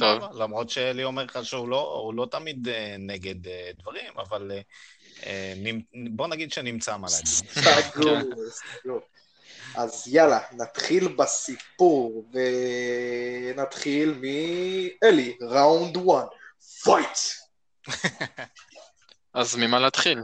[0.00, 4.50] סבבה, למרות שאלי אומר לך שהוא לא, הוא לא תמיד אה, נגד אה, דברים, אבל
[5.26, 5.54] אה,
[6.10, 7.26] בוא נגיד שנמצא מה להגיד.
[7.92, 8.16] סגור,
[8.50, 9.00] סגור.
[9.74, 12.24] אז יאללה, נתחיל בסיפור,
[13.54, 16.04] ונתחיל מאלי, round 1,
[16.82, 17.18] fight!
[19.34, 20.18] אז ממה להתחיל?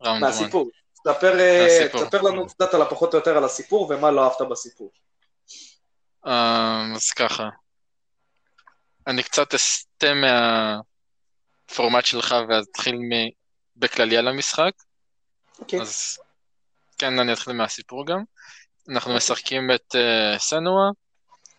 [0.00, 0.32] round 1.
[0.32, 0.70] מהסיפור.
[0.94, 2.04] תספר, מהסיפור.
[2.04, 4.90] תספר לנו קצת על הפחות או יותר על הסיפור ומה לא אהבת בסיפור.
[6.24, 7.48] אז ככה.
[9.06, 10.06] אני קצת אסטה
[11.68, 12.96] מהפורמט שלך ואתחיל
[13.76, 14.72] בכללי על המשחק.
[15.58, 15.80] אוקיי.
[15.80, 16.18] אז
[16.98, 18.22] כן, אני אתחיל מהסיפור גם.
[18.88, 20.90] אנחנו משחקים את uh, סנואה,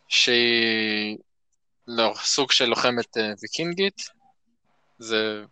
[0.07, 1.17] שהיא
[1.87, 4.09] לא, סוג של לוחמת אה, ויקינגית.
[4.99, 5.43] זה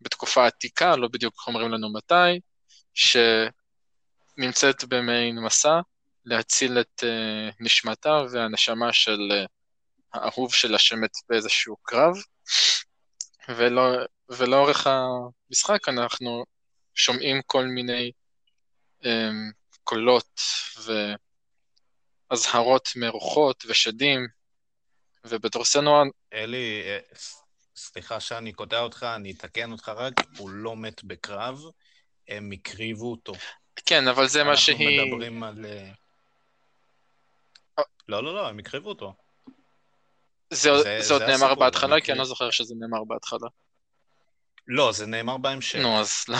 [0.00, 2.40] בתקופה עתיקה, לא בדיוק אומרים לנו מתי,
[2.94, 5.80] שנמצאת במעין מסע
[6.24, 9.44] להציל את אה, נשמתה והנשמה של אה,
[10.12, 12.14] האהוב שלה שמת באיזשהו קרב.
[13.48, 13.82] ולא,
[14.28, 16.44] ולאורך המשחק אנחנו
[16.94, 18.12] שומעים כל מיני
[19.02, 19.06] um,
[19.84, 20.40] קולות
[22.30, 24.26] ואזהרות מרוחות ושדים,
[25.24, 26.02] ובתור סנואר...
[26.32, 26.98] אלי, אה,
[27.76, 31.60] סליחה שאני קוטע אותך, אני אתקן אותך רק, הוא לא מת בקרב,
[32.28, 33.32] הם הקריבו אותו.
[33.86, 34.98] כן, אבל זה מה שהיא...
[34.98, 35.66] אנחנו מדברים על...
[35.66, 35.92] אה,
[38.08, 39.14] לא, לא, לא, הם הקריבו אותו.
[40.50, 42.28] זה, זה- זה, עוד נאמר בהתחלה, כי אני לא מכיר.
[42.28, 43.48] זוכר שזה נאמר בהתחלה.
[44.68, 45.78] לא, זה נאמר בהמשך.
[45.78, 46.38] נו, אז לא.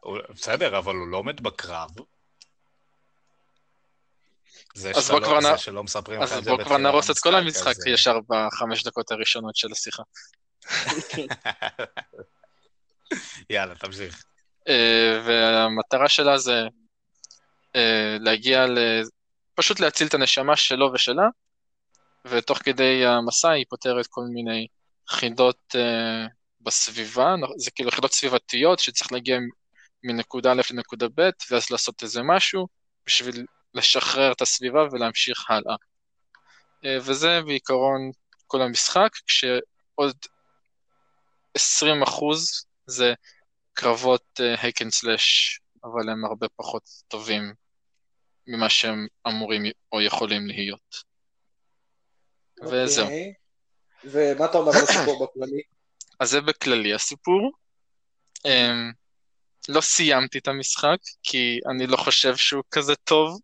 [0.00, 1.90] הוא- בסדר, אבל הוא לא מת בקרב.
[4.74, 7.34] זה אז שאתה בוא לא- כבר נ- שלא מספרים אז בוא כבר נהרוס את כל
[7.34, 10.02] המשחק אז, אה, ישר בחמש דקות הראשונות של השיחה.
[13.50, 14.24] יאללה, תמשיך.
[14.68, 16.62] אה, והמטרה שלה זה
[17.76, 18.78] אה, להגיע ל...
[19.62, 21.28] פשוט להציל את הנשמה שלו ושלה,
[22.24, 24.66] ותוך כדי המסע היא פותרת כל מיני
[25.08, 26.26] חידות אה,
[26.60, 29.38] בסביבה, זה כאילו חידות סביבתיות שצריך להגיע
[30.04, 32.66] מנקודה א' לנקודה ב', ואז לעשות איזה משהו
[33.06, 35.76] בשביל לשחרר את הסביבה ולהמשיך הלאה.
[36.84, 38.10] אה, וזה בעיקרון
[38.46, 40.16] כל המשחק, כשעוד
[41.54, 43.14] 20 אחוז זה
[43.72, 47.61] קרבות היק אנד סלאש, אבל הם הרבה פחות טובים
[48.52, 49.62] ממה שהם אמורים
[49.92, 50.96] או יכולים להיות.
[52.62, 53.04] וזהו.
[53.04, 53.34] אוקיי.
[54.04, 55.62] ומה אתה אומר על הסיפור בכללי?
[56.20, 57.52] אז זה בכללי הסיפור.
[58.38, 58.94] Um,
[59.68, 63.40] לא סיימתי את המשחק, כי אני לא חושב שהוא כזה טוב,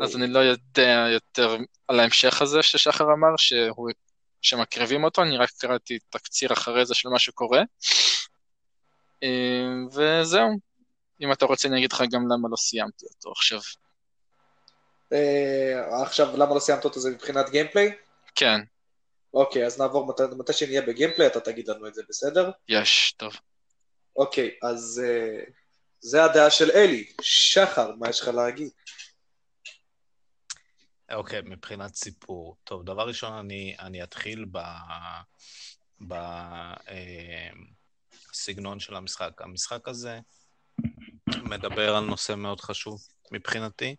[0.00, 1.56] אז אני לא יודע יותר
[1.88, 3.90] על ההמשך הזה ששחר אמר, שהוא,
[4.42, 7.62] שמקריבים אותו, אני רק קראתי תקציר אחרי זה של מה שקורה.
[9.24, 10.58] Um, וזהו.
[11.20, 13.60] אם אתה רוצה אני אגיד לך גם למה לא סיימתי אותו עכשיו.
[15.12, 17.94] אה, עכשיו, למה לא סיימת אותו זה מבחינת גיימפליי?
[18.34, 18.60] כן,
[19.34, 22.50] אוקיי, אז נעבור, מתי, מתי שנהיה בגיימפליי אתה תגיד לנו את זה, בסדר?
[22.68, 23.32] יש, טוב.
[24.16, 25.44] אוקיי, אז אה,
[26.00, 27.12] זה הדעה של אלי.
[27.20, 28.70] שחר, מה יש לך להגיד?
[31.12, 32.56] אוקיי, מבחינת סיפור.
[32.64, 34.58] טוב, דבר ראשון, אני, אני אתחיל ב...
[36.08, 36.12] ב...
[36.12, 37.50] אה,
[38.78, 39.42] של המשחק.
[39.42, 40.20] המשחק הזה
[41.42, 43.00] מדבר על נושא מאוד חשוב
[43.32, 43.96] מבחינתי,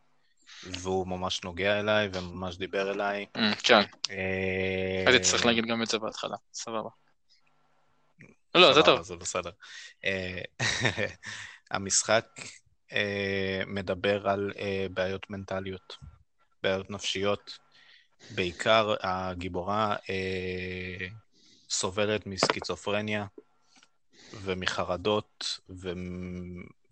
[0.63, 3.25] והוא ממש נוגע אליי וממש דיבר אליי.
[3.37, 6.89] Mm, כן, אה, הייתי צריך להגיד גם את זה בהתחלה, סבבה.
[8.55, 9.01] לא, זה טוב.
[9.01, 9.51] זה בסדר.
[10.05, 10.41] אה,
[11.71, 12.25] המשחק
[12.91, 14.51] אה, מדבר על
[14.91, 15.97] בעיות מנטליות,
[16.63, 17.59] בעיות נפשיות.
[18.29, 19.95] בעיקר הגיבורה
[21.69, 23.25] סובלת מסקיצופרניה
[24.33, 25.59] ומחרדות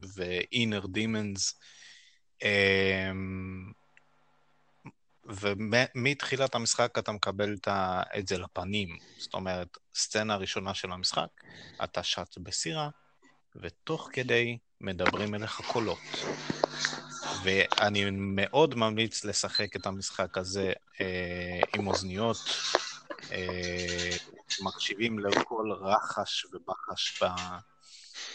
[0.01, 1.53] ו-inner demons.
[2.43, 3.11] אה,
[5.25, 7.55] ומתחילת המשחק אתה מקבל
[8.19, 8.97] את זה לפנים.
[9.17, 11.27] זאת אומרת, סצנה ראשונה של המשחק,
[11.83, 12.89] אתה שט בסירה,
[13.55, 15.99] ותוך כדי מדברים אליך קולות.
[17.43, 22.37] ואני מאוד ממליץ לשחק את המשחק הזה אה, עם אוזניות,
[23.31, 24.09] אה,
[24.61, 27.25] מקשיבים לכל רחש ובחש ב,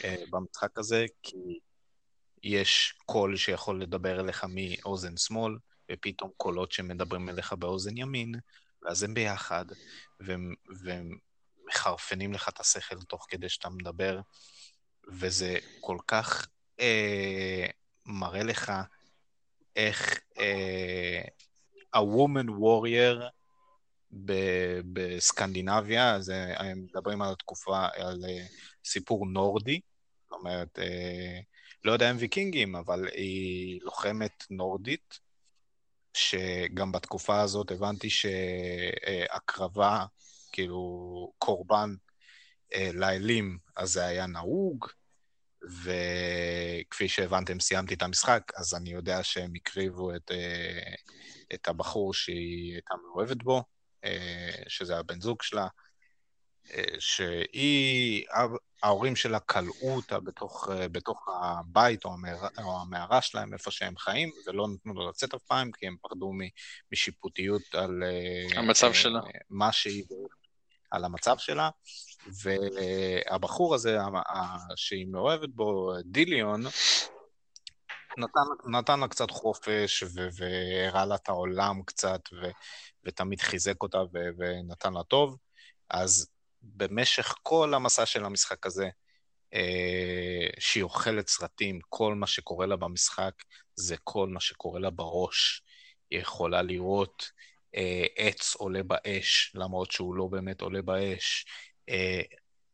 [0.04, 1.58] אה, במשחק הזה, כי
[2.46, 5.56] יש קול שיכול לדבר אליך מאוזן שמאל,
[5.92, 8.34] ופתאום קולות שמדברים אליך באוזן ימין,
[8.82, 9.64] ואז הם ביחד,
[10.20, 10.54] והם,
[10.84, 11.18] והם
[11.66, 14.20] מחרפנים לך את השכל תוך כדי שאתה מדבר,
[15.08, 16.46] וזה כל כך
[16.80, 17.66] אה,
[18.06, 18.72] מראה לך
[19.76, 21.22] איך אה,
[21.92, 23.22] ה-woman warrior
[24.92, 28.46] בסקנדינביה, זה, הם מדברים על התקופה, על אה,
[28.84, 29.80] סיפור נורדי,
[30.22, 31.40] זאת אומרת, אה,
[31.86, 35.20] לא יודע אם ויקינגים, אבל היא לוחמת נורדית,
[36.14, 40.04] שגם בתקופה הזאת הבנתי שהקרבה,
[40.52, 41.94] כאילו קורבן
[42.74, 44.86] אה, לאלים, אז זה היה נהוג,
[45.82, 50.94] וכפי שהבנתם, סיימתי את המשחק, אז אני יודע שהם הקריבו את, אה,
[51.54, 53.62] את הבחור שהיא הייתה מאוהבת בו,
[54.04, 55.66] אה, שזה הבן זוג שלה,
[56.98, 58.26] שהיא,
[58.82, 63.96] ההורים שלה כלאו אותה בתוך, אה, בתוך הבית או, המערה, או המערה שלהם, איפה שהם
[63.96, 66.32] חיים, ולא נתנו לו לצאת אף פעם, כי הם פחדו
[66.92, 68.02] משיפוטיות על...
[68.02, 69.20] אה, המצב אה, שלה.
[69.50, 70.04] מה שהיא...
[70.90, 71.70] על המצב שלה,
[72.26, 73.98] והבחור הזה,
[74.76, 76.62] שהיא מאוהבת בו, דיליון,
[78.18, 80.04] נתן, נתן לה קצת חופש
[80.36, 82.50] והראה לה את העולם קצת, ו-
[83.04, 85.36] ותמיד חיזק אותה ו- ונתן לה טוב.
[85.90, 86.28] אז
[86.62, 88.88] במשך כל המסע של המשחק הזה,
[89.54, 93.34] אה, שהיא אוכלת סרטים, כל מה שקורה לה במשחק
[93.76, 95.62] זה כל מה שקורה לה בראש.
[96.10, 97.30] היא יכולה לראות
[97.76, 101.46] אה, עץ עולה באש, למרות שהוא לא באמת עולה באש.
[101.88, 102.22] אה,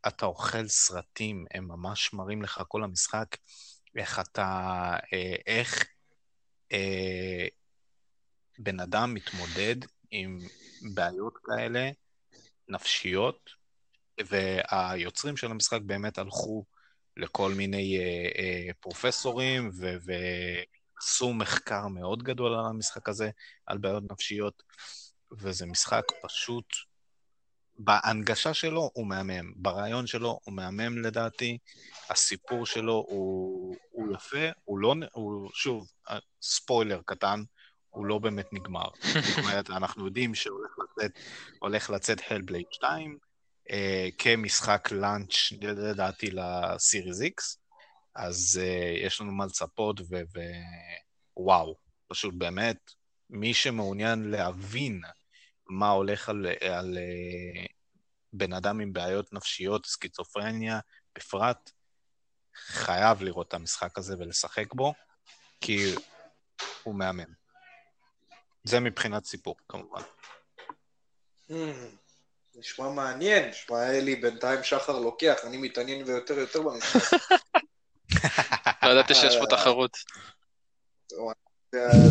[0.08, 3.36] אתה אוכל סרטים, הם ממש מראים לך כל המשחק,
[3.96, 4.46] איך אתה,
[5.12, 5.84] אה, איך
[6.72, 7.46] אה,
[8.58, 9.76] בן אדם מתמודד
[10.10, 10.38] עם
[10.94, 11.90] בעיות כאלה,
[12.68, 13.50] נפשיות,
[14.28, 16.64] והיוצרים של המשחק באמת הלכו
[17.16, 23.30] לכל מיני אה, אה, פרופסורים ועשו מחקר מאוד גדול על המשחק הזה,
[23.66, 24.62] על בעיות נפשיות,
[25.32, 26.66] וזה משחק פשוט,
[27.78, 31.58] בהנגשה שלו הוא מהמם, ברעיון שלו הוא מהמם לדעתי,
[32.10, 35.92] הסיפור שלו הוא, הוא יפה, הוא לא, הוא, שוב,
[36.42, 37.42] ספוילר קטן,
[37.90, 38.88] הוא לא באמת נגמר.
[39.02, 43.18] זאת אומרת, אנחנו יודעים שהולך לצאת, Hellblade 2,
[43.70, 47.58] אה, כמשחק לאנץ' לדעתי לסיריס X,
[48.14, 50.00] אז אה, יש לנו מה לצפות,
[51.36, 51.76] ווואו,
[52.08, 52.76] פשוט באמת,
[53.30, 55.00] מי שמעוניין להבין
[55.68, 57.66] מה הולך על, על אה,
[58.32, 60.80] בן אדם עם בעיות נפשיות, סקיצופרניה
[61.16, 61.70] בפרט,
[62.54, 64.94] חייב לראות את המשחק הזה ולשחק בו,
[65.60, 65.94] כי
[66.82, 67.32] הוא מהמם.
[68.64, 70.02] זה מבחינת סיפור, כמובן.
[71.48, 71.52] Hmm,
[72.54, 77.18] נשמע מעניין, נשמע לי בינתיים שחר לוקח, אני מתעניין ויותר ויותר במשחק.
[78.82, 79.96] לא ידעתי שיש פה תחרות.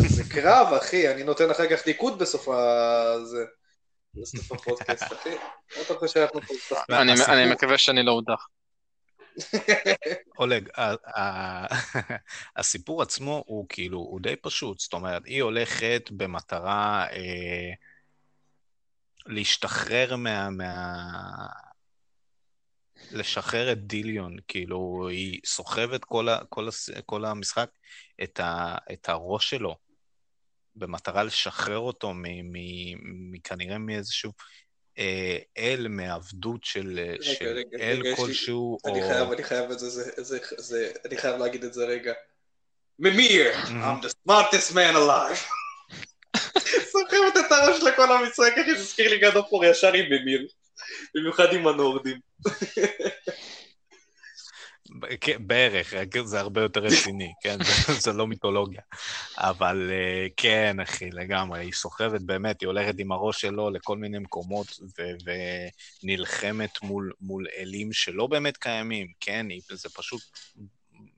[0.08, 3.44] זה קרב, אחי, אני נותן אחר כך ניקוד בסוף הזה.
[4.14, 5.30] בסוף הפודקאסט, אחי.
[5.30, 6.94] מה אתה חושב שאנחנו פה משחקים?
[7.28, 8.46] אני- מקווה שאני לא הודח.
[10.38, 10.68] אולג,
[12.56, 14.80] הסיפור עצמו הוא כאילו, הוא די פשוט.
[14.80, 17.70] זאת אומרת, היא הולכת במטרה אה,
[19.26, 20.50] להשתחרר מה...
[20.50, 20.72] מה...
[23.10, 27.70] לשחרר את דיליון, כאילו, היא סוחבת כל, ה, כל, הס, כל המשחק
[28.22, 29.76] את, ה, את הראש שלו,
[30.76, 32.52] במטרה לשחרר אותו מ, מ,
[33.32, 34.32] מ, כנראה מאיזשהו
[34.98, 39.08] אה, אל מעבדות של, רגע, של רגע, אל רגע, יש לי- כלשהו, אני או...
[39.08, 42.12] חייב, אני חייב את זה, זה, זה, זה, אני חייב להגיד את זה רגע.
[42.98, 45.61] ממיר, I'm the smartest man alive.
[46.92, 50.46] סוחבת את הראש לכל המשחק, אחי, זה הזכיר לי גד אופור ישר עם ממיר.
[51.14, 52.18] במיוחד עם הנורדים.
[55.20, 57.56] כן, בערך, רק זה הרבה יותר רציני, כן?
[57.64, 58.80] זה, זה לא מיתולוגיה.
[59.36, 64.18] אבל אה, כן, אחי, לגמרי, היא סוחבת באמת, היא הולכת עם הראש שלו לכל מיני
[64.18, 64.78] מקומות
[66.02, 69.46] ונלחמת מול, מול אלים שלא באמת קיימים, כן?
[69.50, 70.22] היא, זה פשוט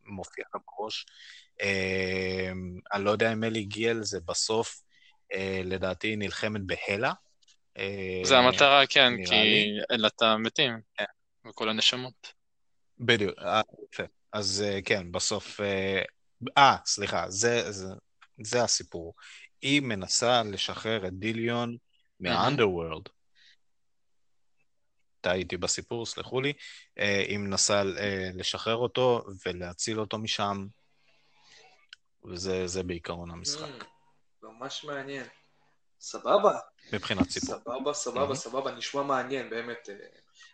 [0.06, 1.06] מופיע לה בראש.
[1.60, 2.50] אה,
[2.92, 4.82] אני לא יודע אם אלי הגיע לזה בסוף,
[5.64, 7.12] לדעתי היא נלחמת בהלה.
[7.78, 9.78] אה, זה המטרה, כן, כי לי.
[9.90, 10.80] אלא אתה מתים.
[11.48, 12.32] וכל הנשמות.
[12.98, 13.60] בדיוק, אה.
[14.32, 15.60] אז אה, כן, בסוף...
[15.60, 16.02] אה,
[16.58, 17.88] אה, סליחה, זה, זה,
[18.42, 19.14] זה הסיפור.
[19.62, 21.76] היא מנסה לשחרר את דיליון
[22.20, 23.08] מהאנדרוורלד.
[25.20, 26.52] טעיתי בסיפור, סלחו לי.
[26.98, 30.66] אה, היא מנסה אה, לשחרר אותו ולהציל אותו משם,
[32.24, 33.84] וזה זה בעיקרון המשחק,
[34.58, 35.26] ממש מעניין.
[36.00, 36.58] סבבה,
[36.92, 37.54] מבחינת סיפור.
[37.64, 38.36] סבבה, סבבה, Mhm.
[38.36, 39.88] סבבה, נשמע מעניין, באמת.
[39.88, 39.94] אה,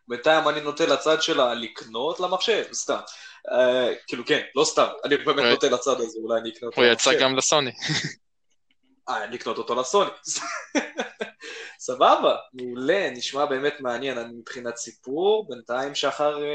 [0.08, 2.98] בינתיים אני נוטה לצד שלה לקנות למחשב, סתם.
[3.52, 6.90] אה, כאילו, כן, לא סתם, אני באמת נוטה לצד הזה, אולי אני אקנה אותו הוא
[6.90, 7.24] יצא למחשב.
[7.24, 7.70] גם לסוני.
[9.08, 10.10] אה, לקנות אותו לסוני.
[11.80, 16.48] סבבה, מעולה, נשמע באמת מעניין, אני מבחינת סיפור, בינתיים שחר אה,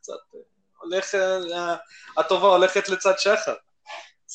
[0.00, 0.40] קצת אה,
[0.78, 1.76] הולך, אה,
[2.16, 3.54] הטובה הולכת לצד שחר.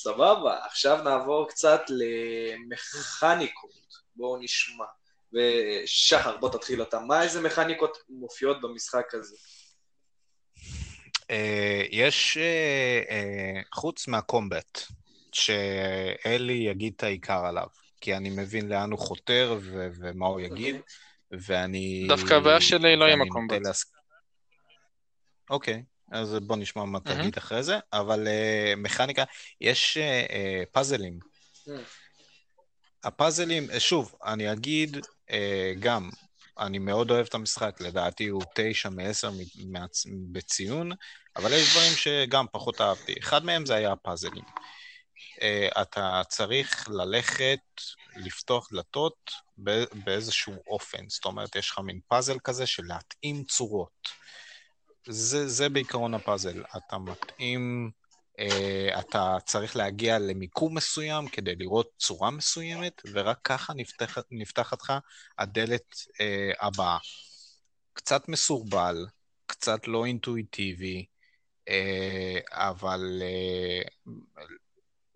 [0.03, 3.71] סבבה, עכשיו נעבור קצת למכניקות,
[4.15, 4.85] בואו נשמע.
[5.33, 9.35] ושחר, בוא תתחיל אתה, מה איזה מכניקות מופיעות במשחק הזה?
[11.31, 14.79] אה, יש, אה, אה, חוץ מהקומבט,
[15.31, 17.67] שאלי יגיד את העיקר עליו,
[18.01, 20.75] כי אני מבין לאן הוא חותר ו- ומה הוא יגיד,
[21.31, 22.05] ואני...
[22.07, 23.61] דווקא הבעיה שלי לא עם הקומבט.
[25.49, 27.21] אוקיי, אז בוא נשמע מה מהמם.
[27.21, 29.23] תגיד אחרי זה, אבל אה, מכניקה,
[29.61, 31.19] יש אה, אה, פאזלים.
[31.67, 31.71] Mm.
[33.03, 34.97] הפאזלים, שוב, אני אגיד
[35.31, 36.09] אה, גם,
[36.59, 39.31] אני מאוד אוהב את המשחק, לדעתי הוא תשע מעשר
[40.31, 40.91] בציון,
[41.35, 43.15] אבל יש דברים שגם פחות אהבתי.
[43.19, 44.43] אחד מהם זה היה הפאזלים.
[45.41, 47.59] אה, אתה צריך ללכת,
[48.15, 49.31] לפתוח דלתות
[50.05, 51.09] באיזשהו אופן.
[51.09, 54.09] זאת אומרת, יש לך מין פאזל כזה של להתאים צורות.
[55.07, 56.63] זה, זה בעיקרון הפאזל.
[56.77, 57.91] אתה מתאים
[58.39, 64.93] אה, אתה צריך להגיע למיקום מסוים כדי לראות צורה מסוימת, ורק ככה נפתחת, נפתחת לך
[65.37, 66.97] הדלת אה, הבאה.
[67.93, 69.05] קצת מסורבל,
[69.45, 71.05] קצת לא אינטואיטיבי,
[71.69, 74.13] אה, אבל אה,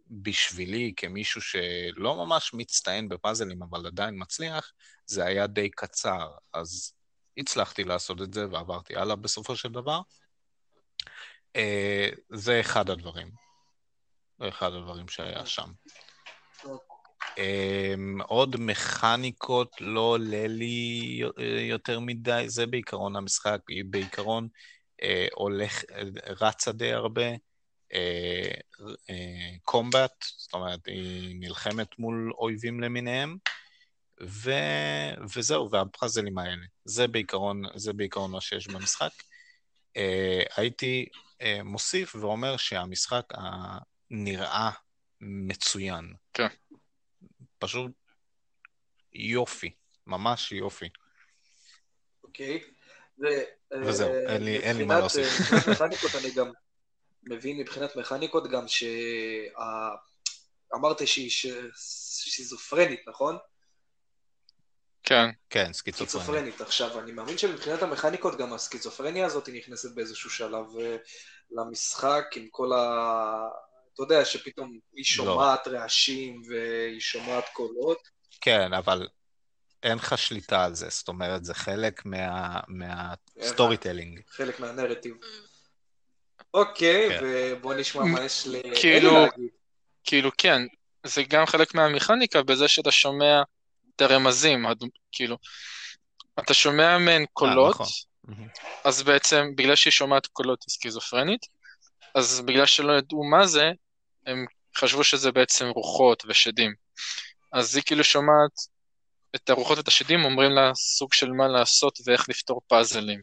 [0.10, 4.72] בשבילי, כמישהו שלא ממש מצטיין בפאזלים, אבל עדיין מצליח,
[5.06, 6.28] זה היה די קצר.
[6.54, 6.94] אז
[7.38, 10.02] הצלחתי לעשות את זה ועברתי הלאה בסופו של דבר.
[11.56, 13.32] אה, זה אחד הדברים.
[14.40, 15.72] זה אחד הדברים שהיה שם.
[17.24, 21.22] Um, עוד מכניקות לא עולה לי
[21.70, 24.48] יותר מדי, זה בעיקרון המשחק, בעיקרון
[25.02, 25.84] uh, הולך,
[26.42, 27.26] רצה די הרבה,
[29.62, 33.38] קומבט, uh, uh, זאת אומרת, היא נלחמת מול אויבים למיניהם,
[34.22, 34.52] ו...
[35.36, 36.66] וזהו, והפאזלים האלה.
[36.86, 39.12] זה בעיקרון, זה בעיקרון מה שיש במשחק.
[39.98, 43.26] Uh, הייתי uh, מוסיף ואומר שהמשחק
[44.12, 44.70] נראה
[45.22, 46.14] מצוין.
[46.34, 46.48] כן.
[47.60, 47.92] פשוט
[49.14, 49.72] יופי,
[50.08, 50.90] ממש יופי.
[52.24, 52.64] אוקיי.
[53.86, 55.28] וזהו, אה, אין לי, אין לי מה להוסיף.
[55.54, 56.52] מבחינת מכניקות אני גם
[57.24, 58.84] מבין מבחינת מכניקות גם ש...
[60.76, 61.30] אמרת שהיא
[62.26, 63.38] שיזופרנית, נכון?
[65.04, 65.30] כן.
[65.50, 66.10] כן, סקיצופרנית.
[66.12, 66.62] סקיצופרנית.
[66.62, 70.96] עכשיו, אני מאמין שמבחינת המכניקות גם הסקיצופרניה הזאת נכנסת באיזשהו שלב אה,
[71.52, 73.48] למשחק עם כל ה...
[73.94, 75.04] אתה יודע שפתאום היא לא.
[75.04, 77.98] שומעת רעשים והיא שומעת קולות.
[78.42, 79.08] כן, אבל
[79.84, 82.60] אין לך שליטה על זה, זאת אומרת, זה חלק מה...
[82.68, 84.22] מה storytelling.
[84.30, 85.16] חלק מהנרטיב.
[86.54, 87.20] אוקיי, כן.
[87.24, 89.50] ובוא נשמע מה יש לאלי כאילו- להגיד.
[90.04, 90.62] כאילו כן,
[91.06, 93.42] זה גם חלק מהמכניקה בזה שאתה שומע
[93.96, 94.66] את הרמזים,
[95.12, 95.38] כאילו,
[96.40, 98.48] אתה שומע מהן קולות, נכון.
[98.84, 101.46] אז בעצם בגלל שהיא שומעת קולות היא סכיזופרנית,
[102.16, 103.72] אז בגלל שלא ידעו מה זה,
[104.28, 104.46] הם
[104.78, 106.74] חשבו שזה בעצם רוחות ושדים.
[107.52, 108.52] אז היא כאילו שומעת
[109.36, 113.22] את הרוחות ואת השדים, אומרים לה סוג של מה לעשות ואיך לפתור פאזלים.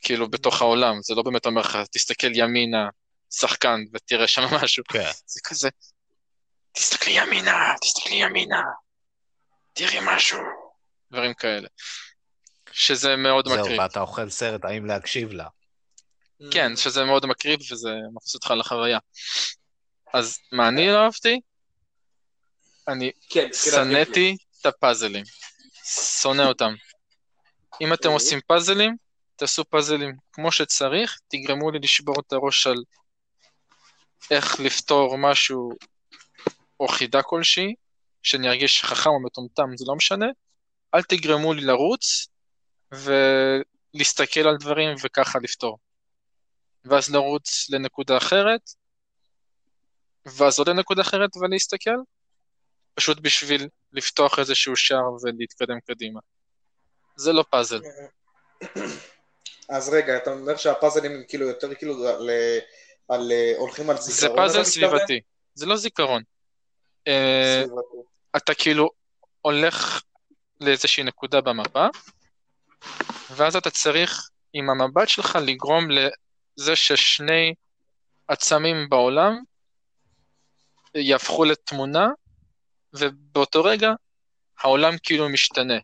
[0.00, 2.88] כאילו בתוך העולם, זה לא באמת אומר לך, תסתכל ימינה,
[3.30, 4.84] שחקן, ותראה שם משהו.
[4.88, 5.10] כן.
[5.26, 5.68] זה כזה,
[6.72, 8.62] תסתכלי ימינה, תסתכלי ימינה,
[9.72, 10.38] תראי משהו,
[11.10, 11.68] דברים כאלה.
[12.72, 13.80] שזה מאוד זהו, מקריב.
[13.80, 15.46] ואתה אוכל סרט, האם להקשיב לה.
[16.50, 18.98] כן, שזה מאוד מקריב וזה מכניס אותך לחוויה.
[20.14, 21.40] אז מה אני לא אהבתי?
[22.88, 25.24] אני כן, שנאתי את הפאזלים.
[26.20, 26.74] שונא אותם.
[27.80, 28.12] אם אתם אוקיי.
[28.12, 28.96] עושים פאזלים,
[29.36, 32.76] תעשו פאזלים כמו שצריך, תגרמו לי לשבור את הראש על
[34.30, 35.70] איך לפתור משהו
[36.80, 37.74] או חידה כלשהי,
[38.22, 40.26] שאני ארגיש חכם או מטומטם, זה לא משנה.
[40.94, 42.28] אל תגרמו לי לרוץ
[42.92, 45.78] ולהסתכל על דברים וככה לפתור.
[46.84, 48.60] ואז לרוץ לנקודה אחרת,
[50.26, 51.96] ואז עוד לנקודה אחרת ולהסתכל,
[52.94, 56.20] פשוט בשביל לפתוח איזשהו שער ולהתקדם קדימה.
[57.16, 57.80] זה לא פאזל.
[59.68, 62.30] אז רגע, אתה אומר שהפאזלים הם כאילו יותר כאילו על,
[63.08, 64.36] על הולכים על זה זיכרון?
[64.36, 64.88] פאזל אתה מתכוון?
[64.88, 65.20] סביבתי,
[65.54, 66.22] זה לא זיכרון.
[67.08, 68.11] אה, סביבתי.
[68.36, 68.90] אתה כאילו
[69.40, 70.02] הולך
[70.60, 71.86] לאיזושהי נקודה במפה,
[73.30, 77.54] ואז אתה צריך עם המבט שלך לגרום לזה ששני
[78.28, 79.42] עצמים בעולם
[80.94, 82.08] יהפכו לתמונה,
[82.92, 83.90] ובאותו רגע
[84.58, 85.78] העולם כאילו משתנה.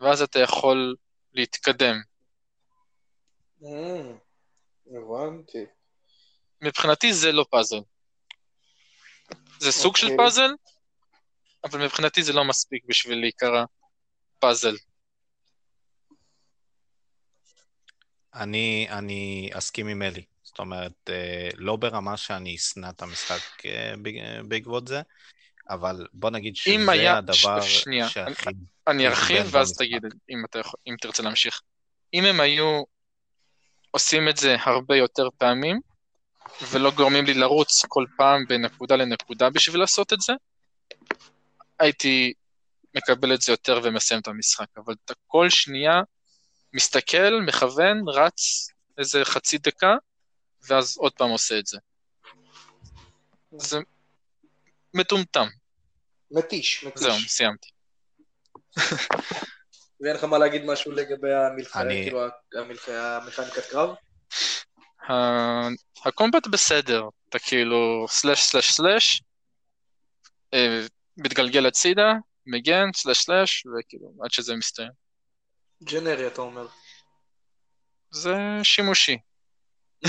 [0.00, 0.96] ואז אתה יכול
[1.32, 2.02] להתקדם.
[3.64, 4.12] אה,
[4.86, 5.64] הבנתי.
[6.60, 7.80] מבחינתי זה לא פאזל.
[9.58, 10.16] זה סוג של אוקיי.
[10.16, 10.50] פאזל,
[11.64, 13.64] אבל מבחינתי זה לא מספיק בשביל להיקרא
[14.38, 14.76] פאזל.
[18.34, 20.22] אני, אני אסכים עם אלי.
[20.42, 23.92] זאת אומרת, אה, לא ברמה שאני אשנא את המשחק אה,
[24.48, 25.02] בעקבות זה,
[25.70, 28.50] אבל בוא נגיד שזה אם היה- הדבר ש- שנייה, שהכי...
[28.86, 29.78] אני ארחיב ואז במשחק.
[29.78, 31.60] תגיד אם, אתה יכול, אם תרצה להמשיך.
[32.14, 32.82] אם הם היו
[33.90, 35.80] עושים את זה הרבה יותר פעמים,
[36.70, 40.32] ולא גורמים לי לרוץ כל פעם בנקודה לנקודה בשביל לעשות את זה,
[41.80, 42.32] הייתי
[42.96, 44.66] מקבל את זה יותר ומסיים את המשחק.
[44.76, 46.00] אבל אתה כל שנייה
[46.72, 48.68] מסתכל, מכוון, רץ
[48.98, 49.94] איזה חצי דקה,
[50.68, 51.78] ואז עוד פעם עושה את זה.
[53.58, 53.78] זה
[54.94, 55.46] מטומטם.
[56.30, 57.02] מתיש, מתיש.
[57.02, 57.68] זהו, סיימתי.
[60.00, 62.20] ואין לך מה להגיד משהו לגבי המלחמה, אני- כאילו
[62.54, 63.94] המלחמה, המכניקת קרב?
[65.10, 65.68] ה-
[66.04, 69.22] הקומבט בסדר, אתה כאילו סלאש סלאש סלאש,
[70.54, 70.80] אה,
[71.18, 72.12] מתגלגל הצידה,
[72.46, 74.90] מגן, סלאש סלאש, וכאילו, עד שזה מסתיים.
[75.84, 76.66] ג'נרי, אתה אומר.
[78.10, 79.18] זה שימושי.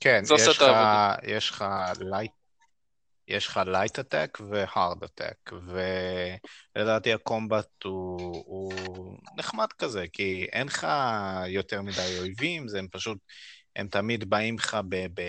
[0.00, 0.22] כן.
[1.22, 1.64] יש לך
[2.00, 2.32] light,
[3.28, 5.50] יש לך light attack ו hard attack,
[6.76, 10.86] ולדעתי ה combat הוא, הוא נחמד כזה, כי אין לך
[11.46, 13.18] יותר מדי אויבים, זה הם פשוט,
[13.76, 14.96] הם תמיד באים לך ב...
[15.14, 15.22] ב...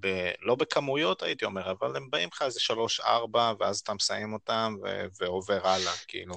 [0.00, 0.30] ב...
[0.40, 5.06] לא בכמויות הייתי אומר, אבל הם באים לך איזה שלוש-ארבע, ואז אתה מסיים אותם ו...
[5.20, 6.34] ועובר הלאה, כאילו.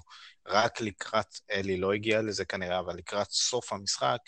[0.47, 4.19] רק לקראת, אלי לא הגיע לזה כנראה, אבל לקראת סוף המשחק,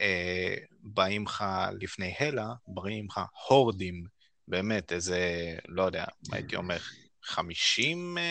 [0.00, 1.44] אה, באים לך
[1.80, 4.04] לפני הלה, באים לך הורדים,
[4.48, 5.20] באמת, איזה,
[5.68, 6.78] לא יודע, הייתי אומר,
[7.22, 8.22] 50 אה,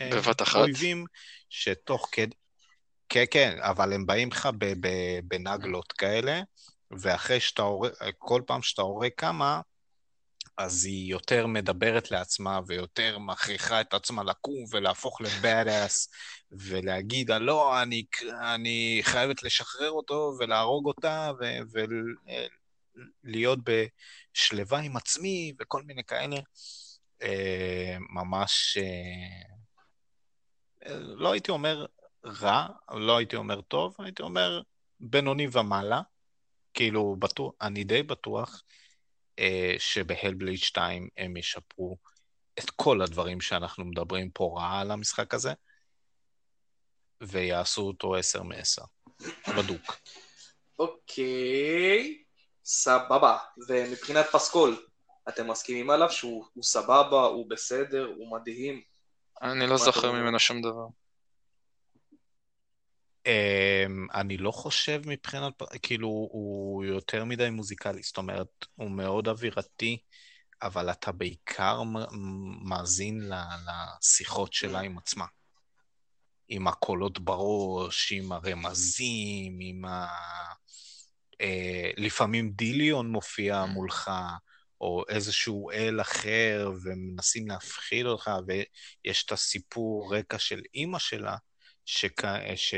[0.00, 0.56] אה, בבת אחת?
[0.56, 1.04] אויבים,
[1.48, 2.34] שתוך כדי...
[3.08, 4.48] כן, כן, אבל הם באים לך
[5.24, 6.40] בנגלות כאלה,
[6.90, 9.60] ואחרי שאתה הורג, כל פעם שאתה הורג כמה,
[10.56, 16.08] אז היא יותר מדברת לעצמה ויותר מכריחה את עצמה לקום ולהפוך לבאד-אס
[16.52, 18.04] ולהגיד, לא, אני,
[18.54, 21.30] אני חייבת לשחרר אותו ולהרוג אותה
[23.24, 26.36] ולהיות בשלווה עם עצמי וכל מיני כאלה.
[27.22, 28.78] אה, ממש,
[30.86, 31.86] אה, לא הייתי אומר
[32.24, 34.62] רע, לא הייתי אומר טוב, הייתי אומר
[35.00, 36.00] בינוני ומעלה.
[36.74, 38.62] כאילו, בטוח, אני די בטוח
[39.38, 41.96] אה, שבהלבלייד 2 הם ישפרו
[42.58, 45.52] את כל הדברים שאנחנו מדברים פה רעה על המשחק הזה,
[47.20, 48.84] ויעשו אותו 10 מ-10.
[49.58, 49.96] בדוק.
[50.78, 52.22] אוקיי,
[52.64, 53.38] סבבה.
[53.68, 54.86] ומבחינת פסקול,
[55.28, 58.82] אתם מסכימים עליו שהוא הוא סבבה, הוא בסדר, הוא מדהים?
[59.42, 60.12] אני לא זוכר?
[60.12, 60.86] ממנו שום דבר.
[63.26, 65.52] אמ, אני לא חושב מבחינת,
[65.82, 69.98] כאילו, הוא יותר מדי מוזיקלי, זאת אומרת, הוא מאוד אווירתי,
[70.62, 71.82] אבל אתה בעיקר
[72.64, 73.30] מאזין
[73.66, 75.24] לשיחות שלה עם עצמה.
[76.48, 80.06] עם הקולות בראש, עם הרמזים, עם ה...
[81.40, 84.10] אה, לפעמים דיליון מופיע מולך,
[84.80, 91.36] או איזשהו אל אחר, ומנסים להפחיד אותך, ויש את הסיפור רקע של אימא שלה,
[91.84, 92.24] שכ...
[92.56, 92.74] ש...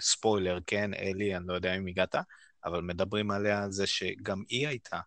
[0.00, 2.14] ספוילר, כן, אלי, אני לא יודע אם הגעת,
[2.64, 5.00] אבל מדברים עליה על זה שגם היא הייתה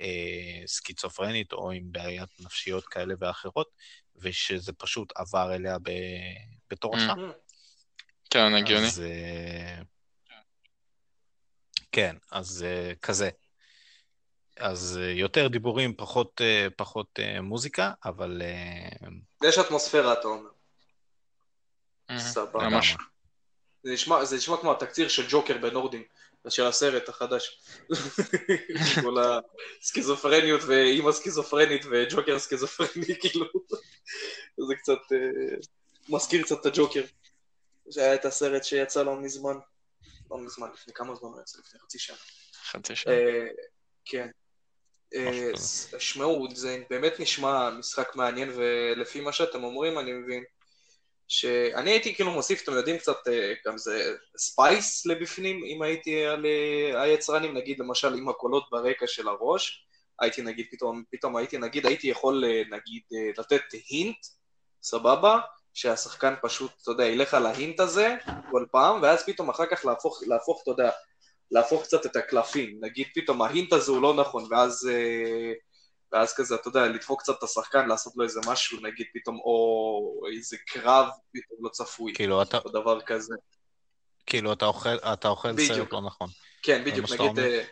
[0.00, 3.68] אה, סקיצופרנית או עם בעיות נפשיות כאלה ואחרות,
[4.16, 5.90] ושזה פשוט עבר אליה ב...
[6.70, 7.12] בתורשה.
[7.12, 7.32] Mm.
[8.30, 8.86] כן, הגיוני.
[8.86, 9.00] אז...
[9.00, 9.82] אה,
[11.94, 13.30] כן, אז אה, כזה.
[14.56, 18.42] אז אה, יותר דיבורים, פחות, אה, פחות מוזיקה, אבל
[19.44, 20.50] יש אטמוספירה, אתה אומר.
[22.18, 22.68] סבבה.
[22.68, 22.96] ממש.
[23.82, 26.02] זה נשמע, זה נשמע כמו התקציר של ג'וקר בנורדים,
[26.48, 27.60] של הסרט החדש.
[29.02, 29.16] כל
[29.80, 33.46] הסכיזופרניות ואימא סכיזופרנית וג'וקר סכיזופרני, כאילו.
[34.68, 35.56] זה קצת, אה,
[36.08, 37.04] מזכיר קצת את הג'וקר.
[37.90, 39.56] שהיה את הסרט שיצא לא מזמן.
[40.30, 41.58] לא מזמן, לפני כמה זמן הוא יצא?
[41.58, 42.16] לפני חצי שנה.
[42.70, 43.12] חצי שעה.
[43.12, 43.46] אה,
[44.04, 44.28] כן.
[45.14, 45.50] אה,
[45.98, 50.44] שמעו, זה באמת נשמע משחק מעניין, ולפי מה שאתם אומרים, אני מבין
[51.28, 56.46] שאני הייתי כאילו מוסיף, אתם יודעים קצת, אה, גם זה space לבפנים, אם הייתי על
[56.46, 59.86] אה, היצרנים, נגיד למשל עם הקולות ברקע של הראש,
[60.20, 63.02] הייתי נגיד פתאום, פתאום הייתי נגיד, הייתי יכול אה, נגיד
[63.38, 64.16] לתת hint,
[64.82, 65.40] סבבה?
[65.74, 68.16] שהשחקן פשוט, אתה יודע, ילך על ה hint הזה
[68.50, 70.90] כל פעם, ואז פתאום אחר כך להפוך, להפוך, אתה יודע,
[71.50, 75.52] להפוך קצת את הקלפים, נגיד פתאום ה hint הזה הוא לא נכון, ואז, אה,
[76.14, 80.20] ואז כזה, אתה יודע, לדפוק קצת את השחקן, לעשות לו איזה משהו, נגיד פתאום, או
[80.32, 83.34] איזה קרב פתאום לא צפוי, כאילו אתה, או דבר כזה.
[84.26, 85.48] כאילו אתה אוכל, אתה אוכל.
[85.68, 86.28] סרט לא נכון.
[86.62, 87.38] כן, בדיוק, נגיד?
[87.38, 87.64] אה,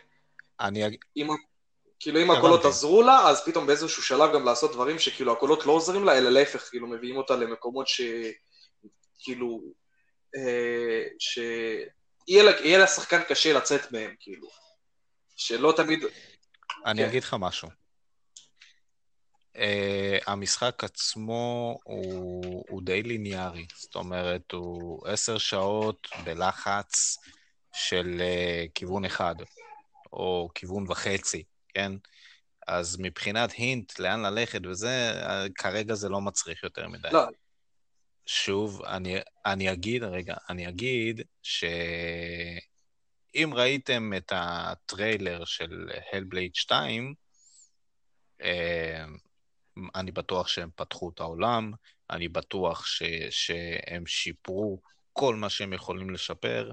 [0.59, 1.27] אני, אם,
[1.99, 2.65] כאילו אם הקולות.
[2.65, 6.29] עזרו לה, אז פתאום באיזשהו שלב גם לעשות דברים שכאילו הקולות לא עוזרים לה, אלא
[6.29, 8.01] להפך, כאילו מביאים אותה למקומות ש...
[9.19, 9.61] כאילו,
[10.35, 14.47] אה, שיהיה לה- יהיה לשחקן קשה לצאת מהם, כאילו.
[15.35, 16.03] שלא תמיד...
[16.85, 17.09] אני כן.
[17.09, 17.82] אגיד לך משהו.
[19.55, 27.17] Uh, המשחק עצמו הוא, הוא די ליניארי, זאת אומרת, הוא עשר שעות בלחץ
[27.73, 29.35] של uh, כיוון אחד,
[30.13, 31.91] או כיוון וחצי, כן?
[32.67, 37.09] אז מבחינת הינט לאן ללכת וזה, uh, כרגע זה לא מצריך יותר מדי.
[37.11, 37.27] לא,
[38.25, 42.59] שוב, אני, אני אגיד, רגע, אני אגיד שאם
[43.53, 47.13] ראיתם את הטריילר של Hellblade 2,
[48.41, 49.05] אה,
[49.95, 51.71] אני בטוח שהם פתחו את העולם,
[52.09, 54.81] אני בטוח ש, שהם שיפרו
[55.13, 56.71] כל מה שהם יכולים לשפר,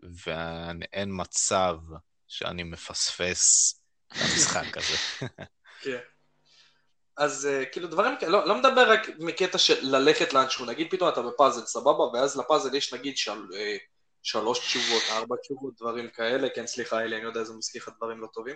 [0.00, 1.76] ואין מצב
[2.28, 3.74] שאני מפספס
[4.10, 5.26] המשחק הזה.
[5.82, 5.98] כן.
[7.16, 11.08] אז אה, כאילו דברים כאלה, לא, לא מדבר רק מקטע של ללכת לאנשהו, נגיד פתאום
[11.08, 13.76] אתה בפאזל, סבבה, ואז לפאזל יש נגיד של, אה,
[14.28, 18.26] שלוש תשובות, ארבע תשובות, דברים כאלה, כן סליחה אלי, אני יודע איזה לך דברים לא
[18.26, 18.54] טובים.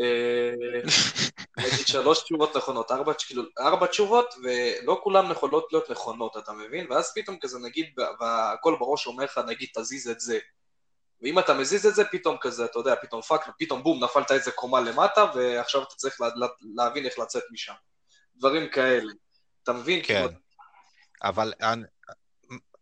[0.00, 0.50] אה,
[1.66, 6.92] נגיד שלוש תשובות נכונות, ארבע, כאילו, ארבע תשובות, ולא כולן יכולות להיות נכונות, אתה מבין?
[6.92, 7.86] ואז פתאום כזה נגיד,
[8.20, 10.38] והכל בראש אומר לך, נגיד תזיז את זה.
[11.22, 14.50] ואם אתה מזיז את זה, פתאום כזה, אתה יודע, פתאום fuck, פתאום בום, נפלת איזה
[14.50, 16.46] קומה למטה, ועכשיו אתה צריך לה,
[16.76, 17.74] להבין איך לצאת משם.
[18.36, 19.12] דברים כאלה.
[19.62, 20.00] אתה מבין?
[20.02, 20.26] כן.
[20.26, 20.40] כאילו...
[21.22, 21.52] אבל